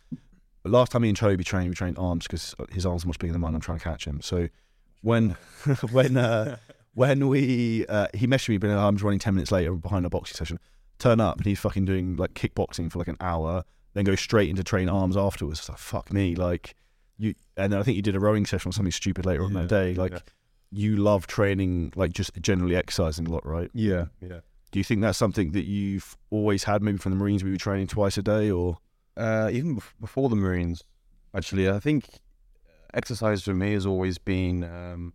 [0.66, 3.34] Last time me and Toby trained, we trained arms because his arms are much bigger
[3.34, 3.54] than mine.
[3.54, 4.22] I'm trying to catch him.
[4.22, 4.48] So
[5.02, 5.36] when
[5.92, 6.58] when uh,
[6.94, 10.36] when we uh, he messaged me, but I'm running ten minutes later behind a boxing
[10.36, 10.60] session.
[11.00, 14.50] Turn up and he's fucking doing like kickboxing for like an hour, then go straight
[14.50, 15.60] into train arms afterwards.
[15.60, 16.76] It's like fuck me, like
[17.18, 17.36] you.
[17.58, 19.68] And then I think you did a rowing session or something stupid later on that
[19.68, 19.96] day.
[19.96, 20.20] Like yeah.
[20.72, 23.70] you love training, like just generally exercising a lot, right?
[23.74, 24.40] yeah, yeah.
[24.72, 27.58] Do you think that's something that you've always had, maybe from the Marines, we were
[27.58, 28.78] training twice a day, or
[29.16, 30.84] Uh, even before the Marines,
[31.36, 32.08] actually, I think
[32.94, 35.14] exercise for me has always been um,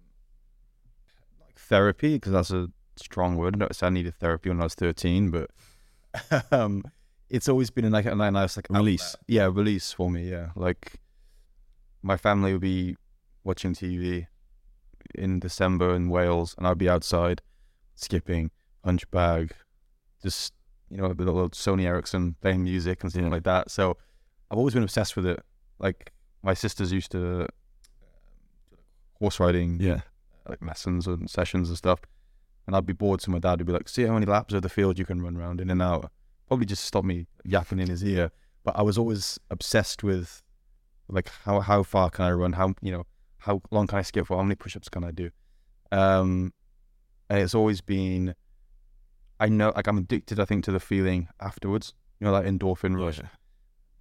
[1.40, 3.56] like therapy because that's a strong word.
[3.56, 5.50] I noticed I needed therapy when I was thirteen, but
[6.52, 6.84] um,
[7.28, 9.02] it's always been like a nice like Release.
[9.14, 9.24] outlet.
[9.26, 10.30] Yeah, release for me.
[10.30, 11.00] Yeah, like
[12.02, 12.96] my family would be
[13.44, 14.26] watching TV
[15.14, 17.42] in December in Wales, and I'd be outside
[17.94, 18.50] skipping,
[18.84, 19.52] punch bag,
[20.22, 20.52] just
[20.90, 23.70] you know, the little Sony Ericsson playing music and something like that.
[23.70, 23.96] So
[24.50, 25.40] I've always been obsessed with it.
[25.78, 27.46] Like my sisters used to uh,
[29.18, 30.00] horse riding yeah,
[30.48, 32.00] like lessons and sessions and stuff.
[32.66, 34.62] And I'd be bored, so my dad would be like, "See how many laps of
[34.62, 36.10] the field you can run around in and out."
[36.48, 38.30] Probably just stop me yapping in his ear.
[38.64, 40.42] But I was always obsessed with
[41.08, 42.52] like how how far can I run?
[42.52, 43.04] How you know
[43.38, 44.36] how long can I skip for?
[44.36, 45.30] How many push-ups can I do?
[45.92, 46.52] Um,
[47.30, 48.34] and it's always been.
[49.40, 50.40] I know, like I'm addicted.
[50.40, 51.94] I think to the feeling afterwards.
[52.20, 53.20] You know, that endorphin rush.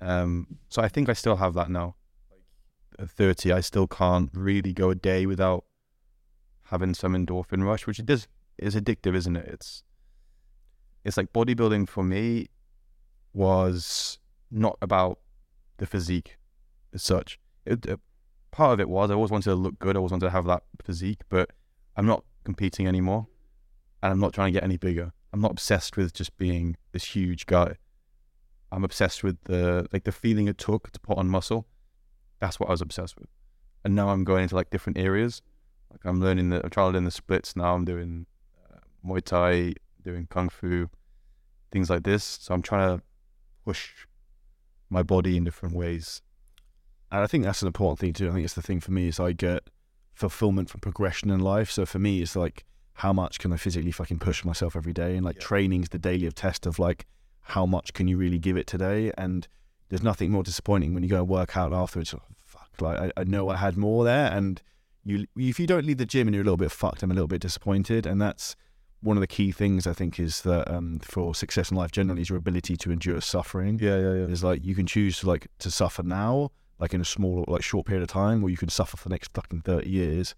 [0.01, 1.95] Um, so I think I still have that now.
[2.31, 5.65] Like at 30, I still can't really go a day without
[6.63, 9.47] having some endorphin rush, which it does is addictive, isn't it?
[9.47, 9.83] It's
[11.03, 12.47] it's like bodybuilding for me
[13.33, 14.19] was
[14.51, 15.19] not about
[15.77, 16.37] the physique
[16.93, 17.39] as such.
[17.65, 17.97] It, uh,
[18.51, 19.95] part of it was I always wanted to look good.
[19.95, 21.51] I always wanted to have that physique, but
[21.95, 23.27] I'm not competing anymore,
[24.01, 25.13] and I'm not trying to get any bigger.
[25.33, 27.75] I'm not obsessed with just being this huge guy.
[28.71, 31.67] I'm obsessed with the like the feeling it took to put on muscle.
[32.39, 33.29] That's what I was obsessed with.
[33.83, 35.41] And now I'm going into like different areas.
[35.91, 37.75] Like I'm learning the I'm trying to learn the splits now.
[37.75, 38.25] I'm doing
[38.71, 40.89] uh, Muay Thai, doing Kung Fu,
[41.71, 42.23] things like this.
[42.23, 43.03] So I'm trying to
[43.63, 43.91] push
[44.89, 46.21] my body in different ways.
[47.11, 48.29] And I think that's an important thing too.
[48.29, 49.69] I think it's the thing for me is I get
[50.13, 51.71] fulfillment from progression in life.
[51.71, 52.65] So for me, it's like
[52.97, 55.43] how much can I physically fucking push myself every day, and like Yeah.
[55.43, 57.05] training's the daily of test of like
[57.41, 59.11] how much can you really give it today.
[59.17, 59.47] And
[59.89, 62.13] there's nothing more disappointing when you go and work out afterwards.
[62.13, 64.61] oh, fuck, like I, I know I had more there, and
[65.03, 67.13] you if you don't leave the gym and you're a little bit fucked, I'm a
[67.13, 68.55] little bit disappointed, and that's
[69.01, 72.23] one of the key things I think is that um, for success in life generally
[72.23, 74.25] is your ability to endure suffering Yeah, yeah, yeah.
[74.25, 77.61] is like you can choose to like to suffer now, like in a small like
[77.63, 80.33] short period of time, or you can suffer for the next fucking thirty years.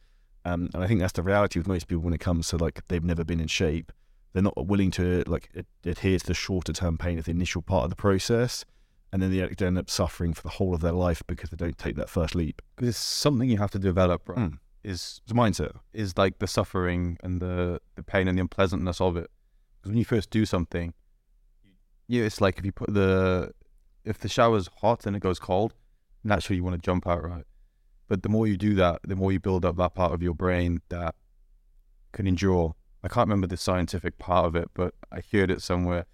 [0.45, 2.81] Um, and I think that's the reality with most people when it comes to like
[2.87, 3.91] they've never been in shape.
[4.33, 7.61] They're not willing to like ad- adhere to the shorter term pain of the initial
[7.61, 8.63] part of the process,
[9.11, 11.77] and then they end up suffering for the whole of their life because they don't
[11.77, 12.61] take that first leap.
[12.75, 14.37] Because it's something you have to develop, right?
[14.37, 14.59] Mm.
[14.83, 15.71] Is It's a mindset.
[15.93, 19.29] is like the suffering and the, the pain and the unpleasantness of it.
[19.77, 20.93] Because when you first do something,
[22.07, 23.51] yeah, it's like if you put the
[24.05, 25.73] if the shower's hot and it goes cold,
[26.23, 27.43] naturally you want to jump out, right?
[28.09, 30.33] But the more you do that, the more you build up that part of your
[30.33, 31.15] brain that
[32.11, 32.75] can endure.
[33.03, 36.05] I can't remember the scientific part of it, but I heard it somewhere,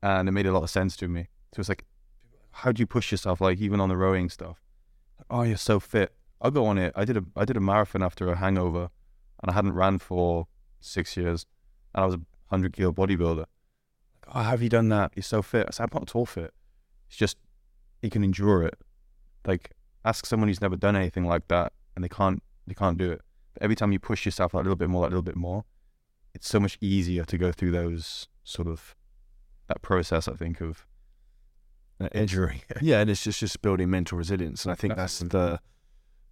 [0.00, 1.28] and it made a lot of sense to me.
[1.52, 1.84] So it's like,
[2.52, 3.40] how do you push yourself?
[3.40, 4.62] Like even on the rowing stuff,
[5.28, 6.14] oh, you're so fit.
[6.40, 6.92] I'll go on it.
[6.94, 8.88] I did a I did a marathon after a hangover,
[9.42, 10.46] and I hadn't ran for
[10.78, 11.46] six years,
[11.94, 13.44] and I was a hundred kilo bodybuilder.
[14.32, 15.12] Oh, have you done that?
[15.16, 15.66] You're so fit.
[15.66, 16.54] I said, I'm not at all fit.
[17.08, 17.38] It's just
[18.02, 18.78] you can endure it.
[19.44, 19.72] Like
[20.08, 23.20] ask someone who's never done anything like that, and they can't they can't do it.
[23.54, 25.64] But every time you push yourself a little bit more, a little bit more,
[26.34, 28.94] it's so much easier to go through those sort of
[29.68, 30.28] that process.
[30.28, 30.86] I think of
[32.00, 32.62] Uh, injury.
[32.80, 35.40] Yeah, and it's just just building mental resilience, and I think that's Absolutely.
[35.40, 35.60] the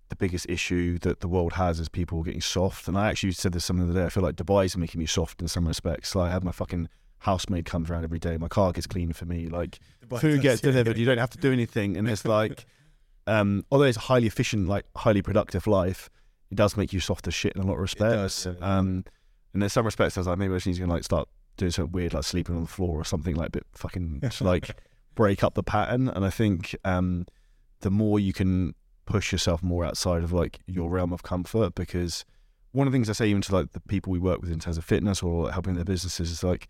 [0.09, 2.87] the biggest issue that the world has is people getting soft.
[2.89, 4.07] And I actually said this some the other day.
[4.07, 6.15] I feel like Dubai is making me soft in some respects.
[6.15, 6.89] Like I have my fucking
[7.29, 8.37] housemaid comes around every day.
[8.37, 9.49] My car gets cleaned for me.
[9.49, 9.81] Like
[10.21, 10.97] food gets delivered.
[10.97, 12.65] You don't have to do anything, and it's like,
[13.27, 16.09] um, although it's a highly efficient, like highly productive life,
[16.51, 18.45] it does make you soft as shit in a lot of respects.
[18.45, 18.79] does, yeah.
[18.79, 19.05] Um,
[19.53, 21.71] and in some respects, I was like, maybe I just need to like start doing
[21.71, 24.77] something weird, like sleeping on the floor or something like a bit fucking just like
[25.15, 26.09] break up the pattern.
[26.09, 27.27] And I think um,
[27.81, 28.75] the more you can
[29.07, 32.25] push yourself more outside of like your realm of comfort because
[32.73, 34.59] one of the things I say even to like the people we work with in
[34.59, 36.69] terms of fitness or helping their businesses is like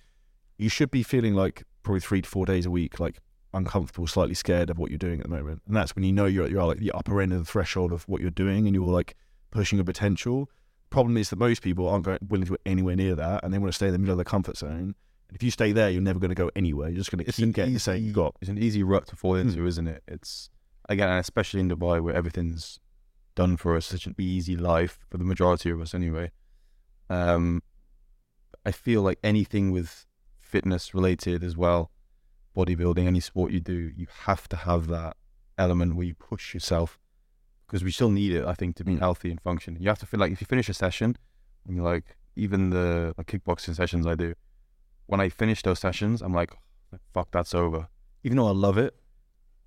[0.58, 3.18] you should be feeling like probably three to four days a week like
[3.54, 6.26] uncomfortable, slightly scared of what you're doing at the moment, and that's when you know
[6.26, 8.86] you're you're like the upper end of the threshold of what you're doing, and you're
[8.86, 9.16] like
[9.50, 10.50] pushing your potential.
[10.90, 13.58] Problem is that most people aren't going, willing to go anywhere near that, and they
[13.58, 14.94] want to stay in the middle of the comfort zone.
[15.28, 16.88] And if you stay there, you're never going to go anywhere.
[16.88, 18.36] You're just going to keep getting the same you got.
[18.40, 19.66] It's an easy rut to fall into, Hmm.
[19.66, 20.02] isn't it?
[20.06, 20.50] It's
[20.88, 22.78] again, especially in Dubai where everything's
[23.34, 26.30] done for us, such an easy life for the majority of us, anyway.
[27.10, 27.62] Um,
[28.64, 30.06] I feel like anything with
[30.40, 31.90] fitness related as well,
[32.56, 35.16] bodybuilding, any sport you do, you have to have that
[35.58, 36.98] element where you push yourself
[37.66, 39.00] because we still need it, I think, to be Mm.
[39.00, 39.82] healthy and functioning.
[39.82, 41.16] You have to feel like if you finish a session,
[41.66, 44.34] and you're like, even the like kickboxing sessions I do,
[45.06, 46.52] when I finish those sessions, I'm like,
[47.12, 47.88] fuck, that's over.
[48.22, 48.94] Even though I love it,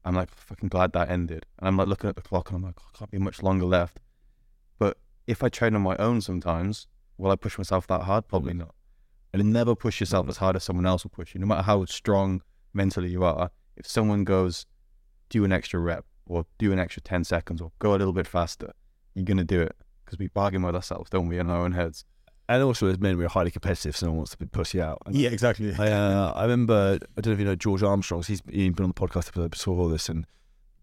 [0.05, 1.45] I'm like fucking glad that ended.
[1.57, 3.65] And I'm like looking at the clock and I'm like, "Oh, can't be much longer
[3.65, 3.99] left.
[4.77, 4.97] But
[5.27, 8.27] if I train on my own sometimes, will I push myself that hard?
[8.27, 8.73] Probably not.
[9.33, 11.41] And never push yourself as hard as someone else will push you.
[11.41, 12.41] No matter how strong
[12.73, 14.65] mentally you are, if someone goes,
[15.29, 18.27] do an extra rep or do an extra 10 seconds or go a little bit
[18.27, 18.73] faster,
[19.13, 19.75] you're going to do it.
[20.05, 22.03] Because we bargain with ourselves, don't we, in our own heads?
[22.47, 25.03] And also, as men, we're highly competitive, so no one wants to be pussy out.
[25.05, 25.71] And exactly.
[25.77, 28.23] I, uh, I remember, I don't know if you know George Armstrong.
[28.23, 30.25] He's, he's been on the podcast before this, and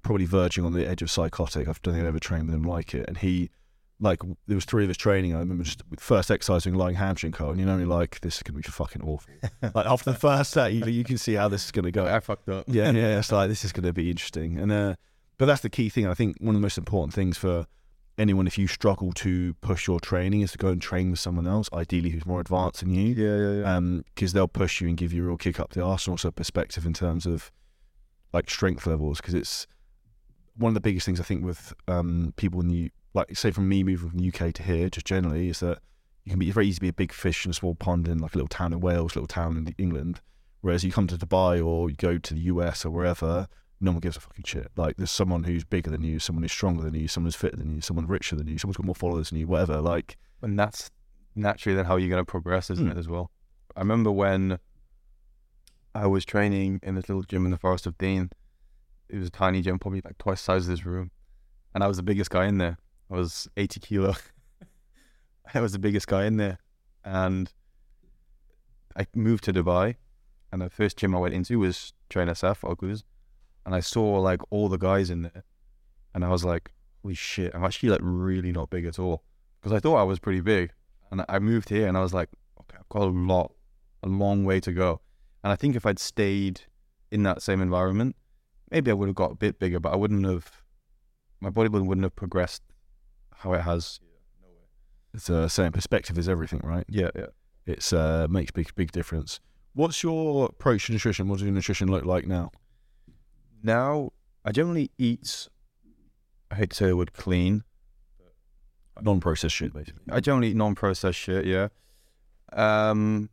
[0.03, 1.63] probably verging on the edge of psychotic.
[1.63, 3.07] I don't think I've ever trained with him like it.
[3.09, 3.51] And he,
[4.01, 5.35] like, there was three of us training.
[5.35, 8.21] I remember just with first exercise doing lying hamstring curl, and you know, you're like,
[8.21, 9.33] this is gonna be fucking awful.
[9.75, 12.07] like after the first set, you, you can see how this is gonna go.
[12.07, 12.67] I fucked up.
[12.69, 13.19] yeah, yeah.
[13.19, 14.95] It's like this is going to be interesting, and uh,
[15.39, 16.07] but that's the key thing.
[16.07, 17.67] I think one of the most important things for
[18.19, 21.47] anyone, if you struggle to push your training, is to go and train with someone
[21.47, 23.77] else, ideally who's more advanced than you, Yeah, yeah, yeah.
[23.77, 26.13] um, because they'll push you and give you a real kick up the arse, and
[26.13, 27.51] also perspective in terms of
[28.33, 29.67] like strength levels, because it's
[30.57, 33.69] one of the biggest things I think with um, people in the like say from
[33.69, 35.79] me moving from the UK to here, just generally, is that
[36.25, 38.07] you can be it's very easy to be a big fish in a small pond
[38.07, 40.21] in like a little town in Wales, little town in England.
[40.61, 43.47] Whereas you come to Dubai or you go to the US or wherever,
[43.81, 44.71] no one gives a fucking shit.
[44.77, 47.57] Like there's someone who's bigger than you, someone who's stronger than you, someone who's fitter
[47.57, 49.81] than you, someone richer than you, someone's got more followers than you, whatever.
[49.81, 50.91] Like and that's
[51.35, 52.93] naturally then how you're going to progress, isn't Mm.
[52.93, 53.31] it, as well?
[53.77, 54.59] I remember when
[55.95, 58.31] I was training in this little gym in the Forest of Dean.
[59.09, 61.11] It was a tiny gym, probably like twice the size of this room.
[61.75, 62.77] And I was the biggest guy in there.
[63.11, 64.15] I was 80 kilo.
[65.55, 66.59] I was the biggest guy in there.
[67.05, 67.53] And
[68.97, 69.97] I moved to Dubai.
[70.53, 73.05] And the first gym I went into was Train SF, Oculus.
[73.65, 75.45] And I saw like all the guys in there.
[76.15, 79.23] And I was like, holy shit, I'm actually like really not big at all
[79.61, 80.73] because I thought I was pretty big.
[81.11, 82.29] And I moved here and I was like,
[82.61, 83.53] okay, I've got a lot,
[84.03, 85.01] a long way to go.
[85.45, 86.63] And I think if I'd stayed
[87.13, 88.17] in that same environment,
[88.71, 90.51] maybe I would have got a bit bigger, but I wouldn't have,
[91.41, 92.63] my bodybuilding wouldn't have progressed
[93.39, 94.01] how it has.
[95.15, 96.85] it's a certain perspective is everything, right?
[96.89, 97.27] Yeah, yeah.
[97.67, 99.41] It's uh makes big big difference.
[99.75, 101.29] What's your approach to nutrition?
[101.29, 102.51] What does your nutrition look like now?
[103.63, 104.13] Now,
[104.45, 105.49] I generally eat,
[106.51, 107.65] I hate to say the word clean.
[109.03, 110.01] Non-processed shit, basically.
[110.11, 111.69] I generally eat non-processed shit, yeah.
[112.55, 113.29] Um,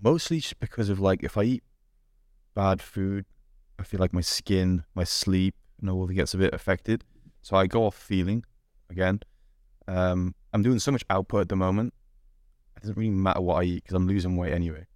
[0.00, 1.64] mostly just because of like if I eat
[2.54, 3.26] bad food,
[3.78, 7.04] I feel like my skin, my sleep, and all that gets a bit affected.
[7.42, 8.44] So I go off feeling
[8.94, 9.20] again.
[9.88, 11.92] Um, I'm doing so much output at the moment.
[12.76, 14.86] It doesn't really matter what I eat because I'm losing weight anyway.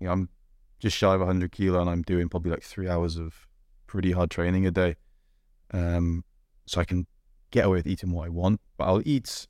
[0.00, 0.28] You know, I'm
[0.78, 3.46] just shy of 100 kilo and I'm doing probably like three hours of
[3.86, 4.96] pretty hard training a day.
[5.72, 6.24] Um,
[6.66, 7.06] so I can
[7.50, 9.46] get away with eating what I want, but I'll eat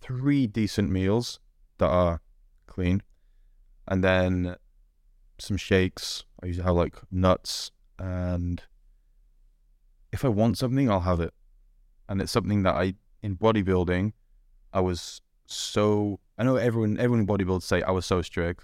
[0.00, 1.40] three decent meals
[1.78, 2.20] that are
[2.66, 3.02] clean,
[3.88, 4.56] and then
[5.38, 6.24] some shakes.
[6.42, 8.62] I usually have like nuts, and
[10.14, 11.34] if I want something, I'll have it.
[12.08, 14.12] And it's something that I in bodybuilding,
[14.72, 16.20] I was so.
[16.38, 18.62] I know everyone everyone in bodybuilding say I was so strict,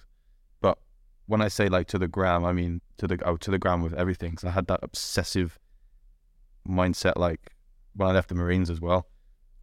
[0.60, 0.78] but
[1.26, 3.82] when I say like to the gram, I mean to the oh, to the gram
[3.82, 4.38] with everything.
[4.38, 5.58] So I had that obsessive
[6.68, 7.50] mindset like
[7.96, 9.08] when I left the Marines as well.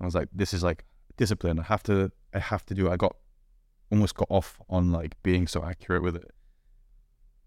[0.02, 0.84] I was like, this is like
[1.16, 1.58] discipline.
[1.58, 2.92] I have to I have to do it.
[2.92, 3.16] I got
[3.92, 6.32] almost got off on like being so accurate with it.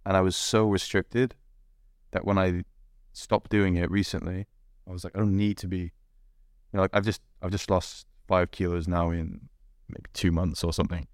[0.07, 1.35] And I was so restricted
[2.13, 2.63] that when I
[3.13, 4.47] stopped doing it recently,
[4.89, 5.93] I was like, I don't need to be
[6.73, 9.49] you know, like I've just I've just lost five kilos now in
[9.89, 11.07] maybe two months or something.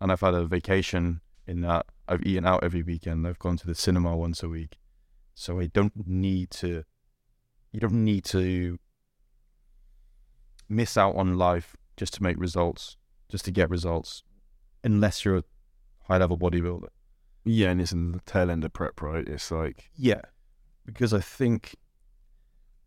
[0.00, 3.26] And I've had a vacation in that I've eaten out every weekend.
[3.26, 4.78] I've gone to the cinema once a week.
[5.34, 6.84] So I don't need to
[7.72, 8.78] you don't need to
[10.68, 12.96] miss out on life just to make results,
[13.28, 14.22] just to get results,
[14.82, 15.44] unless you're a
[16.08, 16.88] high level bodybuilder.
[17.44, 19.26] Yeah, and it's in the tail end of prep, right?
[19.26, 20.22] It's like Yeah.
[20.92, 21.76] Because I think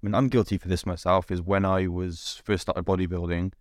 [0.03, 1.31] I mean, I'm guilty for this myself.
[1.31, 3.53] Is when I was first started bodybuilding,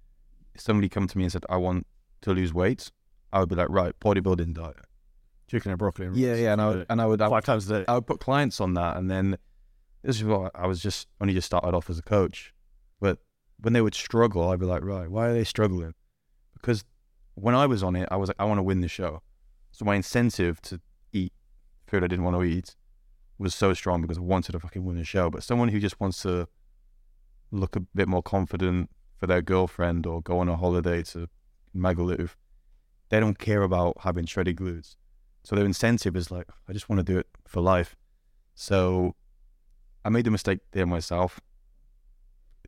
[0.56, 1.86] somebody come to me and said, "I want
[2.22, 2.90] to lose weight,"
[3.32, 4.84] I would be like, "Right, bodybuilding diet."
[5.46, 6.06] Chicken and broccoli.
[6.06, 7.84] and Yeah, yeah, and I would, and I would, I would five times a day.
[7.86, 9.38] I would put clients on that, and then
[10.02, 12.52] this is what I was just only just started off as a coach,
[13.00, 13.18] but
[13.60, 15.94] when they would struggle, I'd be like, right, why are they struggling?
[16.54, 16.84] Because
[17.34, 19.22] when I was on it, I was like, I want to win the show,
[19.70, 20.80] so my incentive to
[21.12, 21.32] eat
[21.86, 22.74] food I didn't want to eat
[23.38, 25.30] was so strong because I wanted to fucking win the show.
[25.30, 26.48] But someone who just wants to
[27.50, 31.28] look a bit more confident for their girlfriend or go on a holiday to
[31.74, 32.36] Magaluf,
[33.08, 34.96] they don't care about having shredded glutes.
[35.44, 37.96] So their incentive is like, I just want to do it for life.
[38.54, 39.16] So
[40.04, 41.40] I made the mistake there myself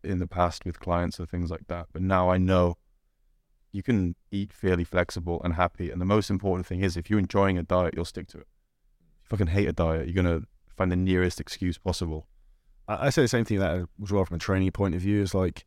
[0.02, 1.86] in the past with clients or things like that.
[1.92, 2.76] But now I know
[3.72, 5.90] you can eat fairly flexible and happy.
[5.90, 8.46] And the most important thing is if you're enjoying a diet, you'll stick to it.
[9.24, 10.46] If you fucking hate a diet, you're to
[10.76, 12.26] find the nearest excuse possible.
[12.88, 15.22] I, I say the same thing that as well from a training point of view
[15.22, 15.64] is like,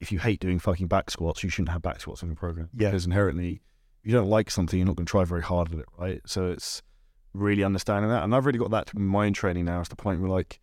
[0.00, 2.68] if you hate doing fucking back squats, you shouldn't have back squats in your program.
[2.74, 2.88] Yeah.
[2.88, 3.62] Because inherently,
[4.02, 6.20] if you don't like something, you're not going to try very hard at it, right?
[6.24, 6.82] So it's
[7.34, 8.22] really understanding that.
[8.22, 9.80] And I've really got that to my own training now.
[9.80, 10.60] It's the point where like,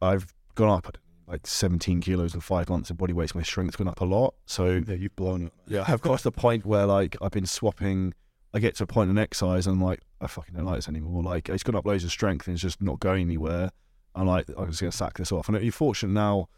[0.00, 0.96] I've gone up
[1.26, 3.28] like 17 kilos in five months of body weight.
[3.30, 4.34] So my strength's gone up a lot.
[4.46, 5.52] So Yeah, you've blown it.
[5.66, 8.14] yeah, I've got to the point where like I've been swapping.
[8.54, 10.88] I get to a point in exercise and I'm like, I fucking don't like this
[10.88, 11.22] anymore.
[11.22, 13.70] Like it's gone up loads of strength and it's just not going anywhere.
[14.14, 15.48] I'm like, I'm just gonna sack this off.
[15.48, 16.48] And you're fortunate now.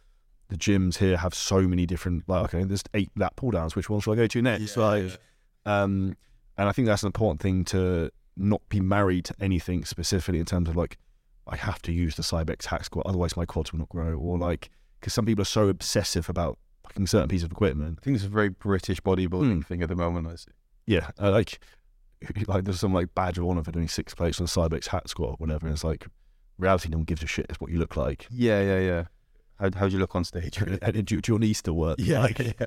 [0.49, 2.25] The gyms here have so many different.
[2.29, 3.77] Like, okay, there's eight lat pull downs.
[3.77, 4.77] Which one should I go to next?
[4.77, 5.19] like,
[5.67, 6.17] um,
[6.59, 10.47] and I think that's an important thing to not be married to anything specifically in
[10.47, 10.99] terms of like,
[11.47, 14.15] I have to use the Cybex hack squat, otherwise my quads will not grow.
[14.15, 17.99] Or like, because some people are so obsessive about fucking certain pieces of equipment.
[18.01, 19.67] I think it's a very British bodybuilding Mm.
[19.67, 20.27] thing at the moment.
[20.27, 20.51] I see.
[20.87, 21.61] Yeah, uh, like
[22.47, 25.09] like there's some like badge of honor for doing six plates on a Cybex hack
[25.09, 25.66] squat or whatever.
[25.66, 26.07] And it's like
[26.59, 27.47] reality, no one gives a shit.
[27.49, 28.27] It's what you look like.
[28.31, 29.05] Yeah, yeah, yeah.
[29.59, 30.57] How how do you look on stage?
[30.93, 31.99] Do, do your knees still work?
[31.99, 32.66] like, yeah.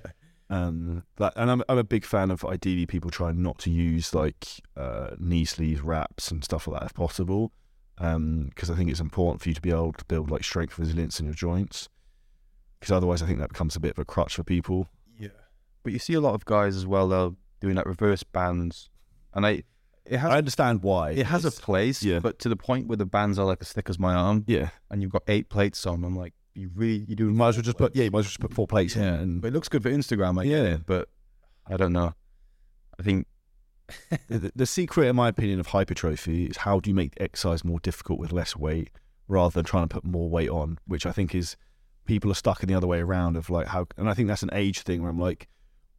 [0.49, 4.14] um, that, and I'm I'm a big fan of ideally people trying not to use
[4.14, 4.47] like
[4.78, 7.51] uh, knee sleeves wraps and stuff like that if possible,
[7.97, 11.20] because I think it's important for you to be able to build like strength resilience
[11.20, 11.89] in your joints.
[12.80, 14.89] Because otherwise, I think that becomes a bit of a crutch for people.
[15.18, 15.30] Yeah.
[15.84, 17.30] But you see a lot of guys as well, they're
[17.62, 18.89] doing like reverse bands.
[19.34, 19.63] And I
[20.05, 21.11] it has I understand why.
[21.11, 22.19] it has a place, yeah.
[22.19, 24.69] but to the point where the bands are like as thick as my arm yeah.
[24.91, 27.63] and you've got eight plates on, I'm like, you really you do might as well
[27.63, 29.13] just put yeah, you might as well just put four plates in Yeah.
[29.15, 30.63] and But it looks good for Instagram, I Yeah.
[30.75, 31.09] it, but
[31.67, 32.13] I don't know.
[32.99, 33.27] I think
[34.27, 37.63] the, the secret, in my opinion, of hypertrophy is how do you make the exercise
[37.63, 38.91] more difficult with less weight
[39.27, 41.55] rather than trying to put more weight on, which I think is
[42.05, 44.43] people are stuck in the other way around of like how, and I think that's
[44.43, 45.47] an age thing where I'm like,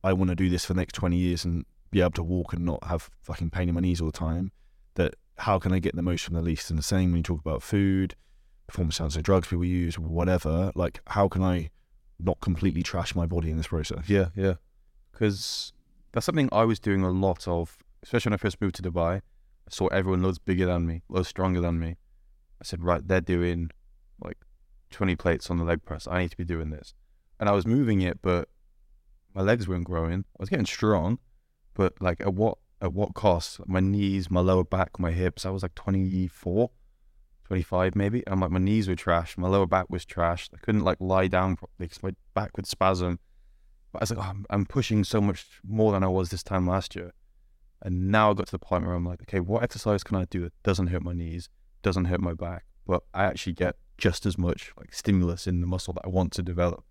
[0.03, 1.65] I want to do this for the next 20 years and
[1.95, 4.51] be able to walk and not have fucking pain in my knees all the time.
[4.97, 6.69] That how can I get the most from the least?
[6.69, 8.17] And the same when you talk about food,
[8.67, 10.73] performance sounds of drugs people use, whatever.
[10.75, 11.71] Like, how can I
[12.19, 14.09] not completely trash my body in this process?
[14.09, 14.55] Yeah, yeah.
[15.13, 15.73] Because
[16.13, 19.19] that's something I was doing a lot of, especially when I first moved to Dubai.
[19.19, 21.97] I saw everyone loads bigger than me, loads stronger than me.
[22.61, 23.71] I said, right, they're doing
[24.23, 24.39] like
[24.91, 26.09] 20 plates on the leg press.
[26.11, 26.93] I need to be doing this.
[27.39, 28.49] And I was moving it, but
[29.33, 30.25] my legs weren't growing.
[30.39, 31.19] I was getting strong,
[31.75, 33.61] but like at what at what cost?
[33.67, 35.47] My knees, my lower back, my hips.
[35.47, 36.71] I was like 24,
[37.47, 38.23] 25 maybe.
[38.27, 39.37] And I'm like, my knees were trash.
[39.39, 40.49] My lower back was trash.
[40.55, 43.19] I couldn't like lie down properly because my back would spasm.
[43.93, 46.43] But I was like, oh, I'm, I'm pushing so much more than I was this
[46.43, 47.13] time last year.
[47.83, 50.25] And now I got to the point where I'm like, okay, what exercise can I
[50.25, 51.49] do that doesn't hurt my knees,
[51.83, 55.67] doesn't hurt my back, but I actually get just as much like stimulus in the
[55.67, 56.85] muscle that I want to develop.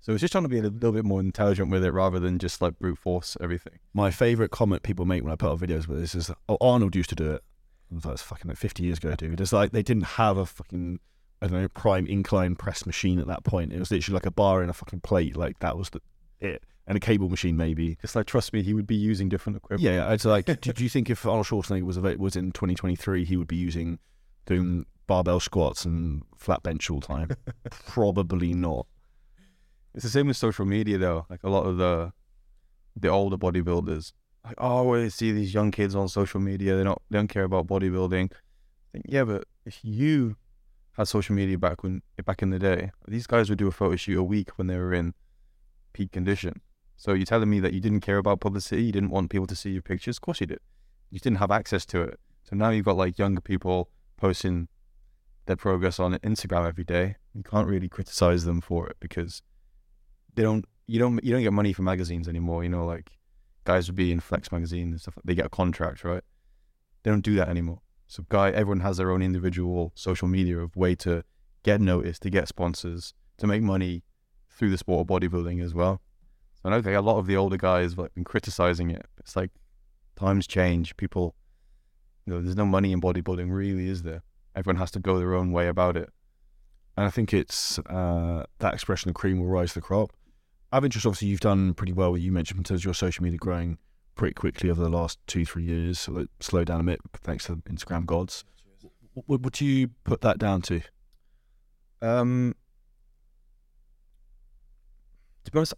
[0.00, 2.38] So it's just trying to be a little bit more intelligent with it rather than
[2.38, 3.78] just like brute force everything.
[3.92, 6.94] My favorite comment people make when I put out videos with this is, "Oh, Arnold
[6.94, 7.42] used to do it."
[7.90, 10.36] I was like, "It's fucking like 50 years ago, dude." It's like they didn't have
[10.36, 11.00] a fucking
[11.40, 13.72] I don't know prime incline press machine at that point.
[13.72, 15.36] It was literally like a bar and a fucking plate.
[15.36, 16.00] Like that was the
[16.40, 17.96] it, and a cable machine maybe.
[18.00, 19.82] Just like trust me, he would be using different equipment.
[19.82, 20.12] Yeah, yeah.
[20.12, 23.48] It's like, do, do you think if Arnold Schwarzenegger was was in 2023, he would
[23.48, 23.98] be using
[24.46, 27.30] doing barbell squats and flat bench all the time?
[27.86, 28.86] Probably not.
[29.94, 31.26] It's the same with social media though.
[31.28, 32.12] Like a lot of the
[32.96, 34.12] the older bodybuilders,
[34.44, 36.76] I see these young kids on social media.
[36.76, 38.32] They don't they don't care about bodybuilding.
[38.32, 40.36] I think yeah, but if you
[40.92, 43.96] had social media back when back in the day, these guys would do a photo
[43.96, 45.14] shoot a week when they were in
[45.92, 46.60] peak condition.
[46.96, 49.54] So you're telling me that you didn't care about publicity, you didn't want people to
[49.54, 50.16] see your pictures?
[50.16, 50.60] Of course you did.
[51.10, 52.18] You didn't have access to it.
[52.42, 54.68] So now you've got like younger people posting
[55.46, 57.16] their progress on Instagram every day.
[57.34, 59.42] You can't really criticize them for it because
[60.34, 62.62] they don't you don't you don't get money from magazines anymore.
[62.62, 63.10] You know, like
[63.64, 65.18] guys would be in Flex magazine and stuff.
[65.24, 66.22] They get a contract, right?
[67.02, 67.80] They don't do that anymore.
[68.06, 71.22] So guy, everyone has their own individual social media of way to
[71.62, 74.02] get noticed, to get sponsors, to make money
[74.48, 76.00] through the sport of bodybuilding as well.
[76.54, 79.06] So I know like a lot of the older guys have like been criticizing it.
[79.18, 79.50] It's like
[80.16, 80.96] times change.
[80.96, 81.36] People,
[82.26, 84.22] you know, there's no money in bodybuilding, really, is there?
[84.56, 86.08] Everyone has to go their own way about it.
[86.96, 90.12] And I think it's uh, that expression, the cream will rise to the crop.
[90.70, 92.16] I've interest, obviously, you've done pretty well.
[92.16, 93.78] You mentioned in terms of your social media growing
[94.16, 95.98] pretty quickly over the last two, three years.
[95.98, 98.44] So it slowed down a bit thanks to Instagram gods.
[99.14, 100.80] What would you put that down to?
[102.02, 102.54] Um,
[105.44, 105.74] to be honest,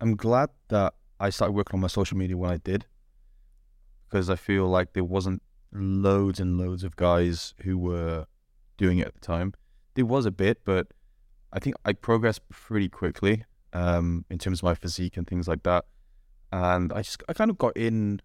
[0.00, 2.86] I'm glad that I started working on my social media when I did,
[4.08, 5.42] because I feel like there wasn't
[5.72, 8.26] loads and loads of guys who were
[8.76, 9.52] doing it at the time.
[9.94, 10.88] There was a bit, but
[11.52, 13.44] I think I progressed pretty quickly
[13.76, 15.84] um, in terms of my physique and things like that.
[16.52, 18.20] And I just I kind of got in,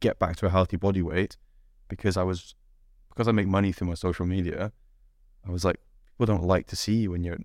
[0.01, 1.37] get back to a healthy body weight
[1.87, 2.55] because I was
[3.09, 4.71] because I make money through my social media.
[5.47, 5.77] I was like,
[6.17, 7.37] people don't like to see you when you're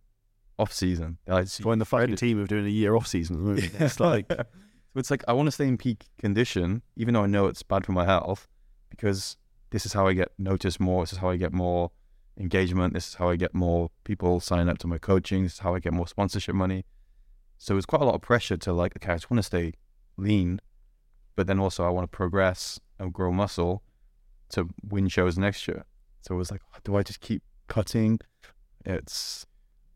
[0.58, 1.18] off season.
[1.26, 3.36] They like to see Join the fucking team of doing a year off season.
[3.36, 3.72] at the moment.
[3.80, 4.26] It's like
[4.92, 7.62] so it's like I want to stay in peak condition, even though I know it's
[7.62, 8.48] bad for my health,
[8.88, 9.36] because
[9.70, 11.02] this is how I get noticed more.
[11.02, 11.92] This is how I get more
[12.38, 12.94] engagement.
[12.94, 15.44] This is how I get more people sign up to my coaching.
[15.44, 16.84] This is how I get more sponsorship money.
[17.58, 19.74] So it's quite a lot of pressure to like, okay, I just want to stay
[20.16, 20.60] lean,
[21.36, 23.82] but then also I want to progress and grow muscle
[24.50, 25.84] to win shows next year.
[26.22, 28.18] So it was like, do I just keep cutting?
[28.84, 29.46] It's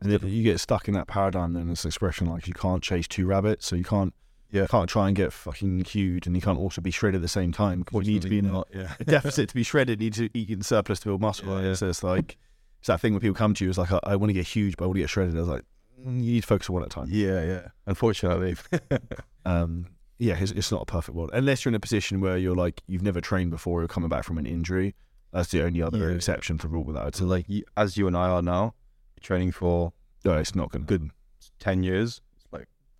[0.01, 3.25] And you get stuck in that paradigm, then this expression like you can't chase two
[3.25, 4.13] rabbits, so you can't,
[4.51, 4.61] Yeah.
[4.63, 7.27] you can't try and get fucking huge, and you can't also be shredded at the
[7.27, 7.83] same time.
[7.83, 8.93] 'cause you need to be in a, not, yeah.
[8.99, 10.01] a deficit to be shredded.
[10.01, 11.47] You need to eat in surplus to build muscle.
[11.61, 11.73] Yeah, yeah.
[11.73, 12.37] So it's like
[12.79, 14.47] it's that thing when people come to you, it's like I, I want to get
[14.47, 15.35] huge, but I want to get shredded.
[15.35, 15.63] I was like,
[15.99, 17.07] mm, you need to focus on one at a time.
[17.09, 17.67] Yeah, yeah.
[17.85, 18.55] Unfortunately.
[19.45, 19.87] Um,
[20.17, 22.81] yeah, it's, it's not a perfect world unless you're in a position where you're like
[22.87, 24.95] you've never trained before, you're coming back from an injury.
[25.31, 26.15] That's the only other Yeah.
[26.15, 27.15] exception to rule with that.
[27.15, 28.73] So like you, as you and I are now,
[29.21, 29.91] training for
[30.23, 30.97] no, it's not going to.
[30.97, 31.11] Be good
[31.59, 32.21] ten years.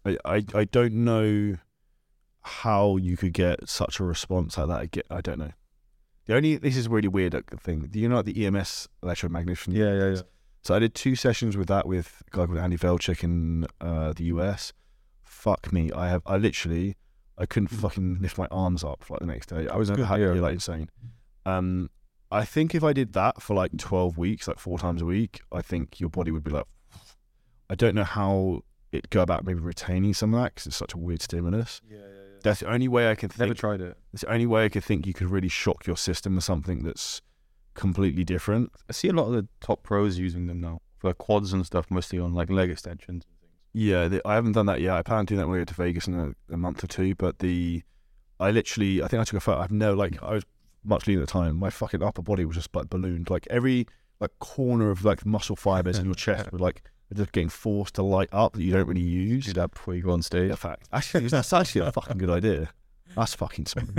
[0.06, 1.58] I, I, I don't know
[2.41, 4.80] how you could get such a response like that.
[4.80, 5.51] I, get, I don't know.
[6.26, 7.82] The only this is a really weird thing.
[7.82, 9.68] Do you know like the EMS electromagnetic?
[9.68, 10.22] yeah, yeah, yeah.
[10.64, 14.14] So I did two sessions with that with a guy called Andy Velchik in uh,
[14.14, 14.74] the US.
[15.24, 16.95] Fuck me, I have I literally
[17.38, 19.68] I couldn't fucking lift my arms up for like the next day.
[19.68, 20.32] I was happy, yeah.
[20.32, 20.89] like insane.
[21.45, 21.89] Um,
[22.32, 25.41] I think if I did that for like twelve weeks, like four times a week,
[25.51, 26.66] I think your body would be like.
[27.70, 28.62] I don't know how
[28.96, 31.82] it go about maybe retaining some of that because it's such a weird stimulus.
[31.89, 32.39] Yeah, yeah, yeah.
[32.43, 33.58] That's the only way I can Never think.
[33.60, 33.98] tried it.
[34.14, 36.84] It's the only way I could think you could really shock your system with something
[36.84, 37.22] that's
[37.74, 38.72] completely different.
[38.89, 41.86] I see a lot of the top pros using them now for quads and stuff,
[41.89, 43.54] mostly on like leg extensions and things.
[43.74, 44.96] Yeah, the, I haven't done that yet.
[44.96, 46.14] I plan on doing that when I go to Vegas in
[46.50, 47.16] a, a month or two.
[47.16, 47.84] But the,
[48.39, 49.60] I literally, I think I took a photo.
[49.60, 50.43] I've no like, I was
[50.84, 51.58] much leaner at the time.
[51.58, 53.30] My fucking upper body was just like ballooned.
[53.30, 53.88] Like every
[54.20, 57.95] like corner of like muscle fibers in your chest were like were just getting forced
[57.95, 59.45] to light up that you don't really use.
[59.45, 60.49] Do that before you go on stage.
[60.49, 62.70] In fact, actually, that's actually a fucking good idea.
[63.16, 63.89] That's fucking smart.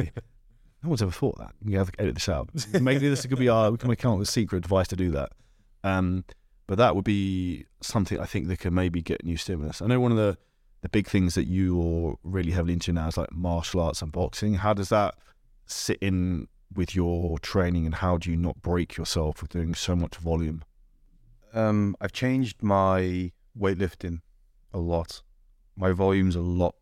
[0.82, 1.52] No one's ever thought that.
[1.64, 2.50] You have to edit this out.
[2.80, 3.70] Maybe this could be our.
[3.70, 5.32] We can come up with a secret device to do that.
[5.82, 6.24] Um,
[6.66, 9.80] but that would be something I think that could maybe get new stimulus.
[9.80, 10.36] I know one of the
[10.82, 14.54] the big things that you're really heavily into now is like martial arts and boxing.
[14.54, 15.14] How does that
[15.66, 19.96] sit in with your training, and how do you not break yourself with doing so
[19.96, 20.62] much volume?
[21.56, 24.20] Um, I've changed my weightlifting
[24.72, 25.22] a lot.
[25.74, 26.74] My volume's a lot.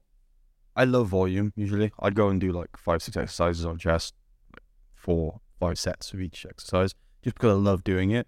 [0.77, 1.93] I love volume usually.
[2.01, 4.15] I'd go and do like five, six exercises on chest,
[4.53, 4.65] like
[4.95, 8.27] four, five sets of each exercise, just because I love doing it.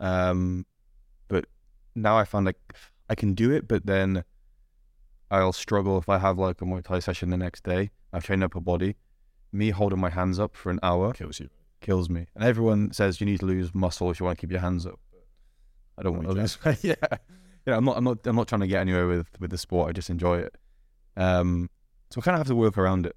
[0.00, 0.66] Um,
[1.28, 1.46] but
[1.94, 2.58] now I find like
[3.08, 4.24] I can do it, but then
[5.30, 7.90] I'll struggle if I have like a Muay Thai session the next day.
[8.12, 8.96] I've trained up a body.
[9.52, 11.48] Me holding my hands up for an hour Kills you.
[11.80, 12.26] kills me.
[12.34, 14.84] And everyone says you need to lose muscle if you want to keep your hands
[14.84, 14.98] up.
[15.98, 16.58] I don't want to lose.
[16.82, 16.94] yeah,
[17.66, 17.76] yeah.
[17.76, 17.96] I'm not.
[17.96, 18.26] I'm not.
[18.26, 19.88] I'm not trying to get anywhere with with the sport.
[19.88, 20.56] I just enjoy it.
[21.16, 21.68] Um,
[22.10, 23.16] so I kind of have to work around it.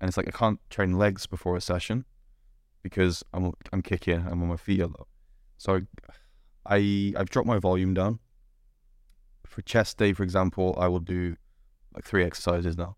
[0.00, 2.04] And it's like I can't train legs before a session
[2.82, 4.26] because I'm I'm kicking.
[4.28, 5.06] I'm on my feet a lot.
[5.56, 5.80] So
[6.66, 8.18] I, I I've dropped my volume down.
[9.46, 11.36] For chest day, for example, I will do
[11.94, 12.96] like three exercises now.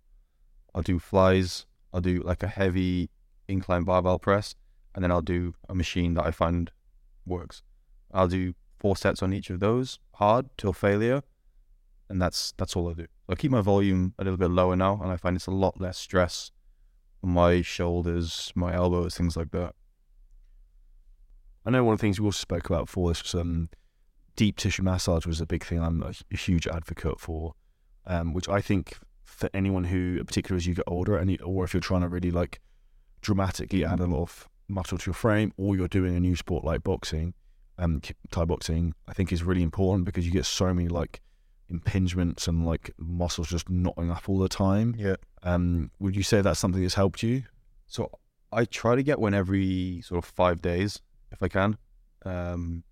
[0.75, 1.67] I'll do flies.
[1.93, 3.11] I'll do like a heavy
[3.47, 4.55] incline barbell press,
[4.95, 6.73] and then I'll do a machine that I find
[7.25, 7.63] works.
[8.13, 11.23] I'll do four sets on each of those, hard till failure,
[12.09, 13.07] and that's that's all I do.
[13.29, 15.81] I keep my volume a little bit lower now, and I find it's a lot
[15.81, 16.51] less stress
[17.23, 19.75] on my shoulders, my elbows, things like that.
[21.67, 23.69] I know one of the things we also spoke about before this was um,
[24.37, 25.83] deep tissue massage was a big thing.
[25.83, 27.55] I'm a, huge advocate for,
[28.07, 31.75] um, which I think for anyone who, particularly as you get older, and or if
[31.75, 32.61] you're trying to really like
[33.21, 36.65] dramatically add a lot of muscle to your frame, or you're doing a new sport
[36.65, 37.35] like boxing,
[37.79, 41.21] um, ki- Thai boxing, I think is really important because you get so many like
[41.73, 44.95] impingements and like muscles just knotting up all the time.
[44.99, 45.17] Yeah.
[45.43, 47.45] Um, would you say that's something that's helped you?
[47.87, 48.11] So
[48.53, 51.01] I try to get one every sort of five days
[51.31, 51.79] if I can,
[52.25, 52.83] um,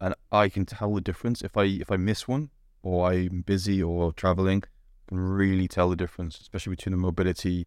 [0.00, 2.50] and I can tell the difference if I if I miss one
[2.82, 4.62] or I'm busy or traveling.
[4.64, 7.66] I can really tell the difference, especially between the mobility,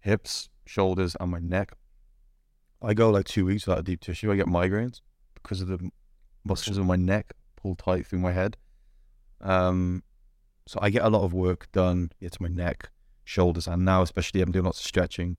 [0.00, 1.72] hips, shoulders, and my neck.
[2.82, 4.32] I go like two weeks without deep tissue.
[4.32, 5.00] I get migraines
[5.42, 5.90] because of the
[6.44, 8.56] muscles in my neck pull tight through my head.
[9.40, 10.02] Um,
[10.66, 12.10] so I get a lot of work done.
[12.20, 12.90] Yeah, to my neck,
[13.24, 15.36] shoulders, and now especially I'm doing lots of stretching.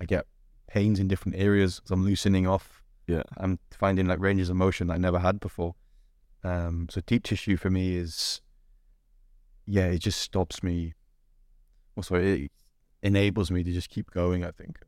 [0.00, 0.26] I get
[0.66, 1.80] pains in different areas.
[1.84, 2.82] So I'm loosening off.
[3.06, 3.22] Yeah.
[3.36, 5.74] I'm finding like ranges of motion I never had before.
[6.44, 8.40] Um, so deep tissue for me is,
[9.64, 10.94] yeah, it just stops me.
[11.94, 12.50] Well, sorry, it
[13.02, 14.44] enables me to just keep going.
[14.44, 14.78] I think.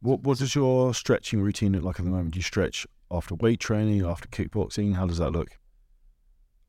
[0.00, 2.32] What what does your stretching routine look like at the moment?
[2.32, 4.94] Do you stretch after weight training, after kickboxing?
[4.94, 5.58] How does that look?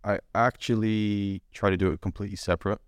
[0.04, 2.80] I actually try to do it completely separate.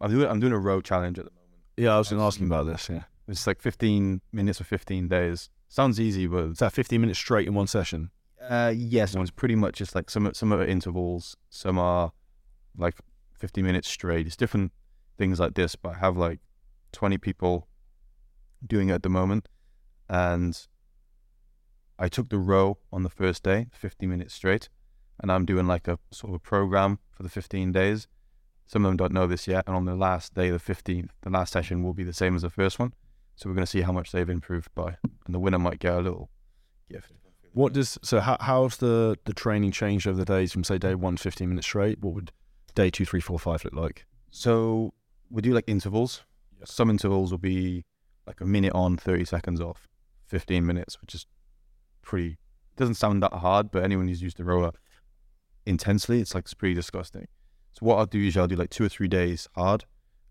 [0.00, 1.60] I'm doing I'm doing a row challenge at the moment.
[1.76, 2.88] Yeah, I was going to ask you about this.
[2.90, 5.48] Yeah, It's like 15 minutes for 15 days.
[5.68, 8.10] Sounds easy, but is that 15 minutes straight in one session?
[8.48, 12.12] Uh, yes, it's pretty much just like some some are intervals, some are
[12.76, 12.96] like
[13.38, 14.26] fifty minutes straight.
[14.26, 14.72] It's different
[15.16, 16.40] things like this, but I have like
[16.90, 17.68] twenty people
[18.66, 19.48] doing it at the moment,
[20.08, 20.66] and
[21.98, 24.68] I took the row on the first day, fifty minutes straight,
[25.20, 28.08] and I'm doing like a sort of a program for the fifteen days.
[28.66, 31.30] Some of them don't know this yet, and on the last day, the fifteenth, the
[31.30, 32.92] last session will be the same as the first one.
[33.36, 35.94] So we're going to see how much they've improved by, and the winner might get
[35.94, 36.30] a little
[36.90, 37.12] gift.
[37.54, 40.94] What does so how how's the the training changed over the days from say day
[40.94, 42.00] one 15 minutes straight?
[42.00, 42.32] What would
[42.74, 44.06] day two, three, four, five look like?
[44.30, 44.94] So
[45.30, 46.22] we do like intervals.
[46.64, 47.84] Some intervals will be
[48.26, 49.88] like a minute on, 30 seconds off,
[50.26, 51.26] 15 minutes, which is
[52.02, 52.38] pretty,
[52.76, 54.72] doesn't sound that hard, but anyone who's used the rower
[55.66, 57.28] intensely, it's like it's pretty disgusting.
[57.72, 59.84] So what I'll do is I'll do like two or three days hard,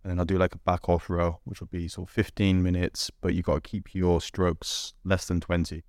[0.03, 2.61] and then I'll do like a back off row, which will be sort of 15
[2.61, 5.84] minutes, but you've got to keep your strokes less than 20,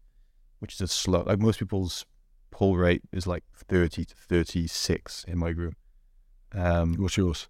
[0.59, 1.25] which is a slow.
[1.27, 2.07] Like most people's
[2.51, 5.75] pull rate is like 30 to 36 in my group.
[6.55, 7.49] Um, What's yours?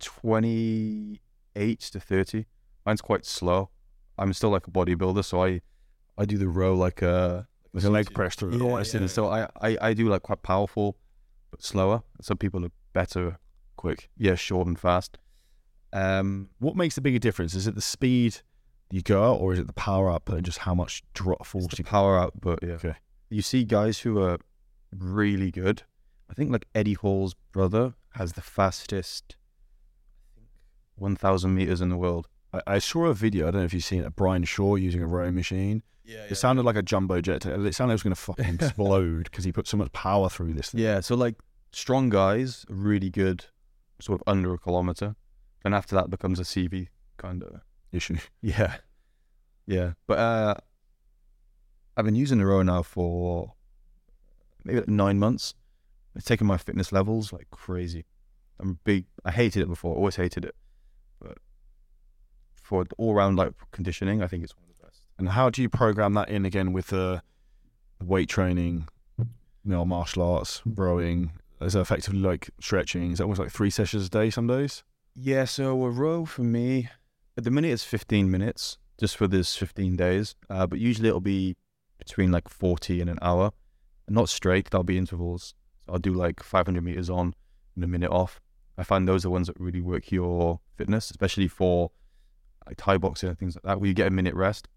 [0.00, 2.46] 28 to 30.
[2.84, 3.70] Mine's quite slow.
[4.18, 5.60] I'm still like a bodybuilder, so I
[6.18, 8.52] I do the row like a Like a leg press through.
[8.58, 9.06] yeah, yeah.
[9.06, 10.96] So I, I I do like quite powerful,
[11.50, 12.02] but slower.
[12.20, 13.38] Some people are better,
[13.76, 14.08] quick.
[14.16, 15.18] yeah, short and fast.
[15.92, 17.54] Um, What makes the bigger difference?
[17.54, 18.40] Is it the speed
[18.90, 21.64] you go out, or is it the power output and just how much drop force
[21.66, 21.84] it's the you?
[21.84, 22.58] power output.
[22.62, 22.74] Yeah.
[22.74, 22.94] Okay.
[23.30, 24.38] You see guys who are
[24.96, 25.82] really good.
[26.30, 29.36] I think like Eddie Hall's brother has the fastest,
[30.36, 30.48] I think,
[30.96, 32.28] 1,000 meters in the world.
[32.66, 33.48] I, I saw a video.
[33.48, 34.16] I don't know if you've seen it.
[34.16, 35.82] Brian Shaw using a rowing machine.
[36.04, 36.26] Yeah.
[36.30, 37.44] It sounded like a jumbo jet.
[37.46, 40.28] It sounded like it was going to fucking explode because he put so much power
[40.28, 40.80] through this thing.
[40.80, 41.34] Yeah, so like
[41.72, 43.46] strong guys, really good,
[44.00, 45.16] sort of under a kilometer.
[45.64, 47.60] and after that becomes a CV kind of.
[47.92, 48.16] Issue.
[48.42, 48.76] Yeah,
[49.66, 49.92] yeah.
[50.06, 50.54] But uh,
[51.96, 53.54] I've been using the row now for
[54.64, 55.54] maybe like nine months.
[56.14, 58.04] It's taken my fitness levels like crazy.
[58.60, 59.06] I'm big.
[59.24, 59.94] I hated it before.
[59.94, 60.54] Always hated it,
[61.20, 61.38] but
[62.66, 65.02] for all round like conditioning, I think it's one of the best.
[65.18, 67.22] And how do you program that in again with the
[68.02, 68.88] weight training,
[69.18, 69.26] you
[69.64, 71.30] know, martial arts, rowing?
[71.60, 73.12] Is it effectively like stretching?
[73.12, 74.82] Is that almost like three sessions a day some days?
[75.14, 76.90] Yeah, so a row for me,
[77.38, 80.34] at the minute it's 15 minutes just for this 15 days.
[80.50, 81.56] Uh, but usually it'll be
[81.98, 83.52] between like 40 and an hour.
[84.08, 85.54] Not straight, there'll be intervals.
[85.86, 87.34] So I'll do like 500 meters on
[87.76, 88.40] and a minute off.
[88.76, 91.90] I find those are the ones that really work your fitness, especially for
[92.66, 94.68] like Thai boxing and things like that, where you get a minute rest.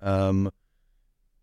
[0.00, 0.50] Um,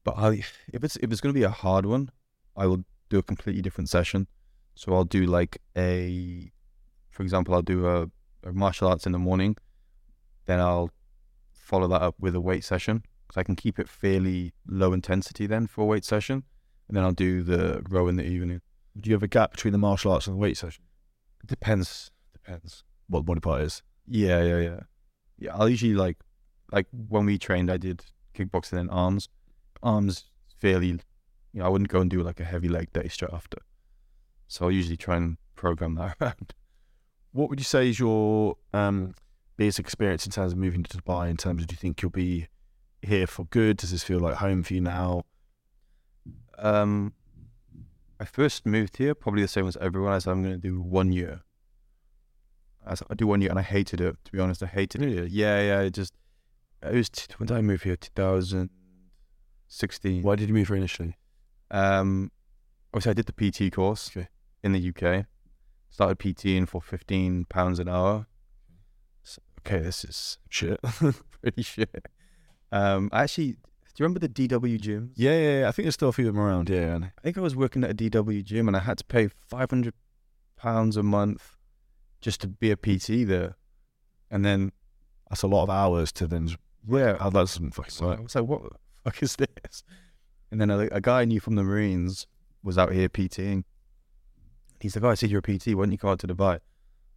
[0.04, 2.10] but I, if it's if it's going to be a hard one,
[2.56, 4.28] I will do a completely different session.
[4.76, 6.52] So I'll do like a,
[7.10, 8.10] for example, I'll do a,
[8.44, 9.56] a martial arts in the morning,
[10.46, 10.92] then I'll
[11.54, 15.48] follow that up with a weight session because I can keep it fairly low intensity
[15.48, 16.44] then for a weight session,
[16.88, 18.62] and then I'll do the row in the evening.
[19.00, 20.84] Do you have a gap between the martial arts and the weight session?
[21.46, 22.12] Depends.
[22.34, 22.84] Depends.
[23.08, 23.82] What the body part is?
[24.08, 24.80] Yeah, yeah, yeah.
[25.38, 26.18] Yeah, I'll usually like,
[26.72, 29.30] like when we trained, I did kickboxing and arms.
[29.84, 30.26] Arms
[30.58, 31.00] fairly, you
[31.54, 33.58] know, I wouldn't go and do like a heavy leg day straight after.
[34.48, 36.54] So I'll usually try and program that around.
[37.32, 39.14] What would you say is your um,
[39.58, 41.30] biggest experience in terms of moving to Dubai?
[41.30, 42.48] In terms of, do you think you'll be
[43.02, 43.78] here for good?
[43.78, 45.24] Does this feel like home for you now?
[46.58, 47.14] Um,
[48.20, 50.14] I first moved here probably the same as everyone.
[50.14, 51.42] I said I'm going to do one year.
[52.88, 54.16] I, I do one year, and I hated it.
[54.26, 55.32] To be honest, I hated it.
[55.32, 55.82] Yeah, yeah.
[55.82, 56.14] It just
[56.84, 57.96] it was t- when did I move here?
[57.96, 60.22] 2016.
[60.24, 61.16] Why did you move here initially?
[61.72, 62.32] Um,
[62.94, 64.28] obviously, I did the PT course Okay.
[64.64, 65.26] in the UK.
[65.90, 68.28] Started PTing for fifteen pounds an hour.
[69.24, 70.80] So, okay, this is Shit.
[71.42, 72.08] pretty shit.
[72.72, 73.58] Um, I actually, do
[73.98, 75.12] you remember the DW gyms?
[75.16, 75.70] yeah, yeah, yeah.
[75.70, 76.70] I think there's still a few of them around.
[76.70, 79.06] Yeah, and I think I was working at a DW gym and I had to
[79.06, 79.94] pay five hundred
[80.58, 81.56] pounds a month
[82.26, 83.56] just to be a PT there.
[84.32, 84.72] And then
[85.30, 86.46] that's a lot of hours to then.
[86.90, 88.24] yeah, Oh, that doesn't fucking So I work.
[88.24, 88.70] was like, what the
[89.04, 89.84] fuck is this?
[90.50, 92.26] And then a, a guy I knew from the Marines
[92.64, 93.64] was out here PTing.
[94.82, 95.68] He's like, oh, I see you're a PT.
[95.76, 96.56] Why don't you come out to Dubai?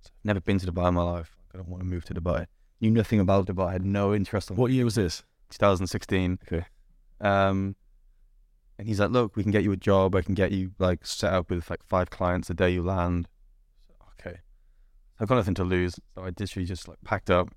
[0.03, 1.37] So I've never been to Dubai in my life.
[1.55, 2.47] I don't want to move to Dubai.
[2.83, 3.73] Knew nothing about Dubai.
[3.73, 5.23] had no interest in What year was this?
[5.51, 6.39] 2016.
[6.47, 6.65] Okay.
[7.23, 7.75] Um,
[8.79, 10.15] and he's like, look, we can get you a job.
[10.15, 13.27] I can get you like set up with like five clients the day you land.
[15.21, 15.95] I've got nothing to lose.
[16.15, 17.49] So I literally just like packed up.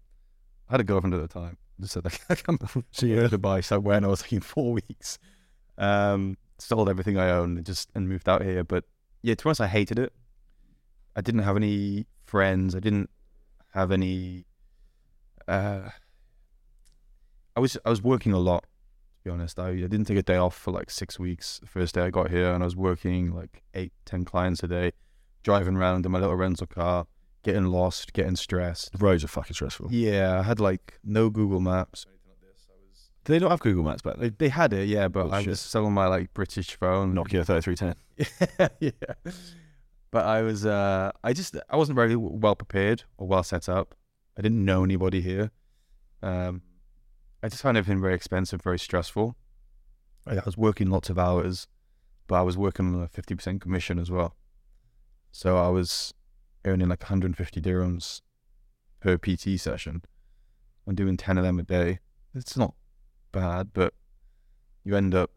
[0.70, 1.58] I had a girlfriend at the time.
[1.80, 3.64] Just said, like, I come So to yeah, Dubai.
[3.64, 4.06] So I went.
[4.06, 5.20] I was like in four weeks.
[5.78, 8.64] Um, sold everything I owned and just and moved out here.
[8.64, 8.86] But
[9.22, 10.14] yeah, to be honest, I hated it.
[11.16, 12.76] I didn't have any friends.
[12.76, 13.10] I didn't
[13.74, 14.46] have any.
[15.48, 15.90] Uh,
[17.56, 18.64] I was I was working a lot.
[18.64, 21.60] To be honest, I, I didn't take a day off for like six weeks.
[21.60, 24.68] The first day I got here, and I was working like eight, ten clients a
[24.68, 24.94] day,
[25.44, 27.06] driving around in my little rental car,
[27.44, 28.92] getting lost, getting stressed.
[28.92, 29.88] the roads are fucking stressful.
[29.92, 32.68] Yeah, I had like no Google Maps or anything like this.
[32.70, 35.40] I was don't have Google Maps but they, they had it, yeah, but Oh, I
[35.42, 35.50] shit.
[35.50, 37.14] was still on my like British phone.
[37.16, 37.96] Nokia 3310.
[38.58, 38.68] yeah.
[38.80, 39.32] Yeah.
[40.12, 43.96] But I was, uh, I just, I wasn't very well prepared or well set up.
[44.38, 45.52] I didn't know anybody here.
[46.22, 46.64] Um,
[47.42, 49.38] I just found everything very expensive, very stressful.
[50.28, 51.68] I I was working lots of hours,
[52.28, 54.36] but I was working on a 50% commission as well.
[55.32, 56.14] So I was
[56.66, 58.22] earning like 150 dirhams
[59.00, 60.04] per PT session.
[60.88, 62.00] I'm doing 10 of them a day.
[62.34, 62.74] It's not
[63.32, 63.94] bad, but
[64.84, 65.32] you end up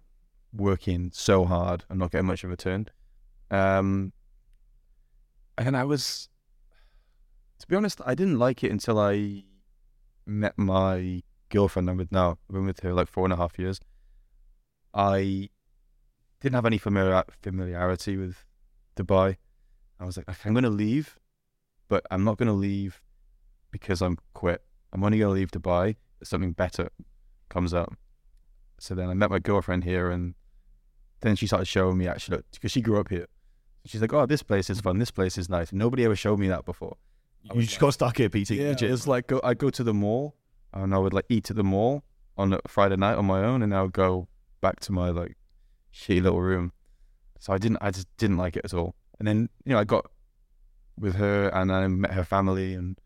[0.53, 2.89] working so hard and not getting much of a return.
[3.51, 4.13] Um,
[5.59, 6.29] and I was,
[7.59, 9.45] to be honest, I didn't like it until I
[10.27, 12.39] met my girlfriend I'm with now.
[12.49, 13.81] I've been with her like four and a half years.
[14.93, 15.51] I
[16.41, 18.45] didn't have any familiar- familiarity with
[18.97, 19.37] Dubai.
[20.05, 21.19] I was like, "Okay, I'm going to leave,
[21.89, 23.03] but I'm not going to leave
[23.71, 24.63] because I'm quit.
[24.93, 26.91] I'm only going to leave Dubai if something better
[27.49, 27.97] comes up.
[28.79, 30.35] So then I met my girlfriend here, and
[31.21, 33.27] then she started showing me actually because she grew up here.
[33.87, 34.91] She's like, "Oh, this place is mm-hmm.
[34.91, 34.99] fun.
[34.99, 36.97] This place is nice." Nobody ever showed me that before.
[37.43, 38.51] You just like- got stuck here, PT.
[38.51, 40.37] yeah, it's like go, I'd go to the mall
[40.75, 42.05] and I would like eat at the mall
[42.37, 44.29] on a Friday night on my own, and I would go
[44.61, 45.37] back to my like
[45.95, 46.73] shitty little room.
[47.39, 48.95] So I didn't, I just didn't like it at all.
[49.19, 50.11] And then you know I got
[50.99, 52.99] with her and I met her family and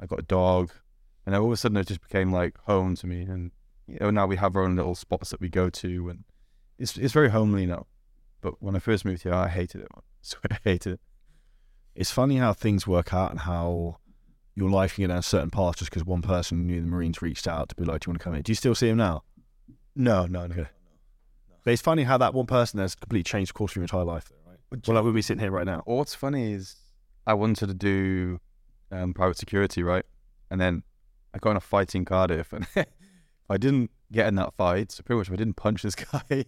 [0.00, 0.70] I got a dog,
[1.24, 3.22] and all of a sudden it just became like home to me.
[3.22, 3.52] And
[3.86, 6.24] you know now we have our own little spots that we go to, and
[6.78, 7.86] it's it's very homely now.
[8.40, 9.88] But when I first moved here, I hated it.
[10.50, 11.00] I I hated it.
[11.94, 13.98] It's funny how things work out and how
[14.54, 17.22] your life can get down a certain path just because one person knew the Marines
[17.22, 18.88] reached out to be like, "Do you want to come in?" Do you still see
[18.88, 19.24] him now?
[19.94, 20.54] No, no, no.
[20.54, 20.68] Okay.
[21.64, 24.04] But it's funny how that one person has completely changed the course of your entire
[24.04, 24.32] life?
[24.72, 25.82] Well, like we'll be sitting here right now.
[25.84, 26.76] What's funny is
[27.26, 28.40] I wanted to do
[28.90, 30.04] um, private security, right?
[30.50, 30.82] And then
[31.34, 32.66] I got in a fight in Cardiff, and
[33.50, 36.46] I didn't get in that fight, so pretty much if I didn't punch this guy,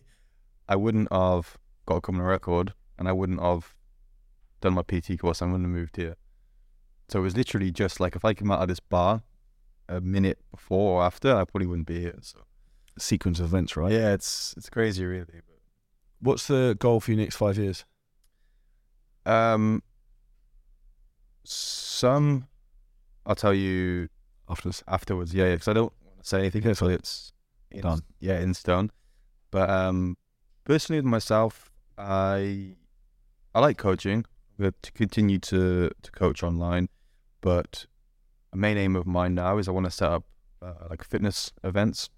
[0.69, 3.75] I wouldn't have got a criminal record, and I wouldn't have
[4.61, 5.43] done my PT course.
[5.43, 6.17] I wouldn't have moved here.
[7.09, 9.23] So it was literally just like if I came out of this bar
[9.89, 12.19] a minute before or after, I probably wouldn't be here.
[12.23, 12.41] So
[12.97, 13.93] Sequence of events, right?
[13.93, 15.41] yeah, it's it's crazy, really.
[16.21, 17.85] What's the goal for your next five years?
[19.27, 19.83] Um,
[21.45, 22.47] some,
[23.27, 24.09] I'll tell you,
[24.49, 24.83] afterwards.
[24.87, 25.35] afterwards.
[25.35, 27.33] Yeah, because I don't want to say anything until it's
[27.71, 28.01] in, Done.
[28.21, 28.91] Yeah, in stone.
[29.51, 30.17] But um,
[30.65, 32.77] personally, with myself, I
[33.55, 34.25] I like coaching.
[34.59, 36.89] I'm to continue to to coach online,
[37.41, 37.87] but
[38.53, 40.25] a main aim of mine now is I want to set up
[40.63, 42.09] uh, like fitness events,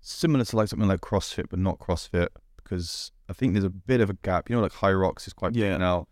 [0.00, 4.00] similar to like something like CrossFit, but not CrossFit, because I think there's a bit
[4.00, 4.50] of a gap.
[4.50, 5.76] You know, like HYROX is quite Yeah.
[5.76, 6.08] now,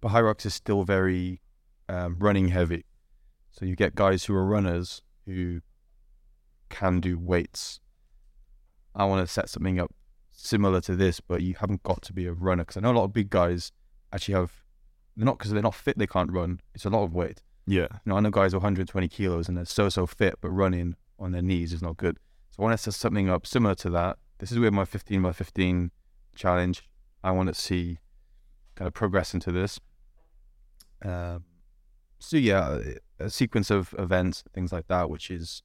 [0.00, 1.40] but HYROX is still very
[1.88, 2.84] um, running heavy.
[3.52, 5.60] So you get guys who are runners who
[6.68, 7.80] can do weights.
[8.94, 9.94] I want to set something up
[10.32, 12.98] similar to this, but you haven't got to be a runner because I know a
[12.98, 13.72] lot of big guys
[14.12, 14.52] actually have.
[15.16, 15.96] They're not because they're not fit.
[15.98, 16.60] They can't run.
[16.74, 17.42] It's a lot of weight.
[17.66, 17.86] Yeah.
[17.92, 20.96] You know, I know guys are 120 kilos and they're so so fit, but running
[21.18, 22.18] on their knees is not good.
[22.50, 24.18] So I want to set something up similar to that.
[24.38, 25.90] This is where my 15 by 15
[26.38, 26.88] challenge.
[27.22, 27.98] I want to see
[28.74, 29.80] kind of progress into this.
[31.04, 31.44] Um,
[32.18, 32.78] so yeah,
[33.18, 35.62] a sequence of events, things like that, which is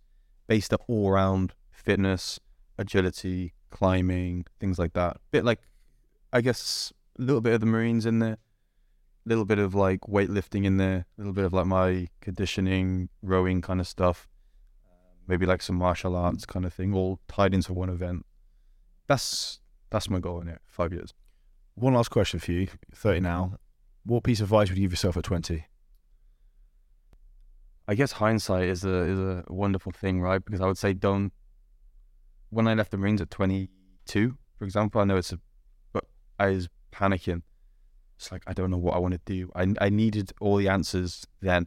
[0.47, 2.39] based all around fitness,
[2.78, 5.17] agility, climbing, things like that.
[5.32, 5.59] Bit like,
[6.32, 8.38] I guess, a little bit of the Marines in there,
[9.26, 13.09] a little bit of like weightlifting in there, a little bit of like my conditioning,
[13.21, 14.28] rowing kind of stuff,
[15.28, 18.26] maybe like some martial arts kind of thing, all tied into one event.
[19.07, 19.59] That's
[19.93, 20.59] that's my goal in it.
[20.65, 21.13] Five years.
[21.75, 22.67] One last question for you.
[22.95, 23.57] 30 now.
[24.03, 25.65] What piece of advice would you give yourself at 20?
[27.87, 30.43] I guess hindsight is a is a wonderful thing, right?
[30.43, 31.31] Because I would say don't.
[32.49, 35.39] When I left the Marines at 22, for example, I know it's a,
[35.91, 36.05] but
[36.39, 37.43] I was panicking.
[38.15, 39.51] It's like I don't know what I want to do.
[39.55, 41.65] I I needed all the answers then.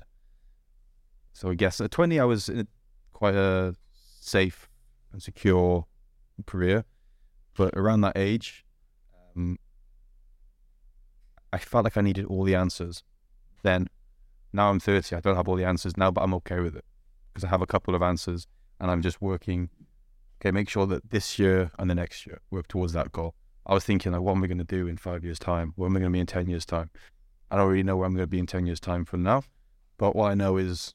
[1.32, 2.66] So I guess at 20, I was in
[3.12, 3.74] quite a
[4.20, 4.68] safe
[5.12, 5.86] and secure
[6.46, 6.84] career,
[7.56, 8.64] but around that age,
[9.34, 9.58] um,
[11.52, 13.02] I felt like I needed all the answers
[13.66, 13.88] then
[14.52, 15.16] now I'm 30.
[15.16, 16.84] I don't have all the answers now, but I'm okay with it
[17.28, 18.46] because I have a couple of answers
[18.80, 19.68] and I'm just working.
[20.40, 23.34] Okay, make sure that this year and the next year work towards that goal.
[23.66, 25.72] I was thinking, like, what am I going to do in five years' time?
[25.74, 26.90] Where am I going to be in 10 years' time?
[27.50, 29.42] I don't really know where I'm going to be in 10 years' time from now.
[29.98, 30.94] But what I know is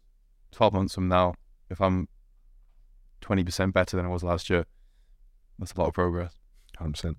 [0.52, 1.34] 12 months from now,
[1.70, 2.08] if I'm
[3.22, 4.66] 20% better than I was last year,
[5.60, 6.34] that's a lot of progress.
[6.80, 7.16] 100%.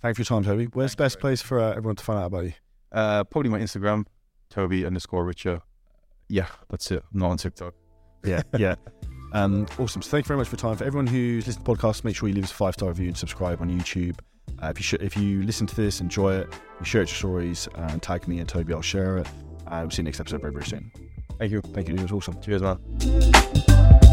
[0.00, 0.66] Thank you for your time, Toby.
[0.72, 2.52] Where's the best place for uh, everyone to find out about you?
[2.92, 4.04] Uh, probably my Instagram,
[4.50, 5.60] Toby underscore Richer.
[6.28, 7.02] Yeah, that's it.
[7.12, 7.74] I'm not on TikTok.
[8.24, 8.76] Yeah, yeah.
[9.32, 10.02] Um, awesome.
[10.02, 10.76] So thank you very much for your time.
[10.76, 12.88] For everyone who's listened to the podcast, make sure you leave us a five star
[12.88, 14.18] review and subscribe on YouTube.
[14.62, 16.48] Uh, if you sh- if you listen to this, enjoy it,
[16.80, 18.72] you share it to your stories uh, and tag me and Toby.
[18.72, 19.26] I'll share it.
[19.66, 20.90] Uh, we'll see you next episode very very soon.
[21.38, 21.60] Thank you.
[21.60, 21.94] Thank you.
[21.94, 22.40] It was awesome.
[22.40, 24.07] Cheers, man.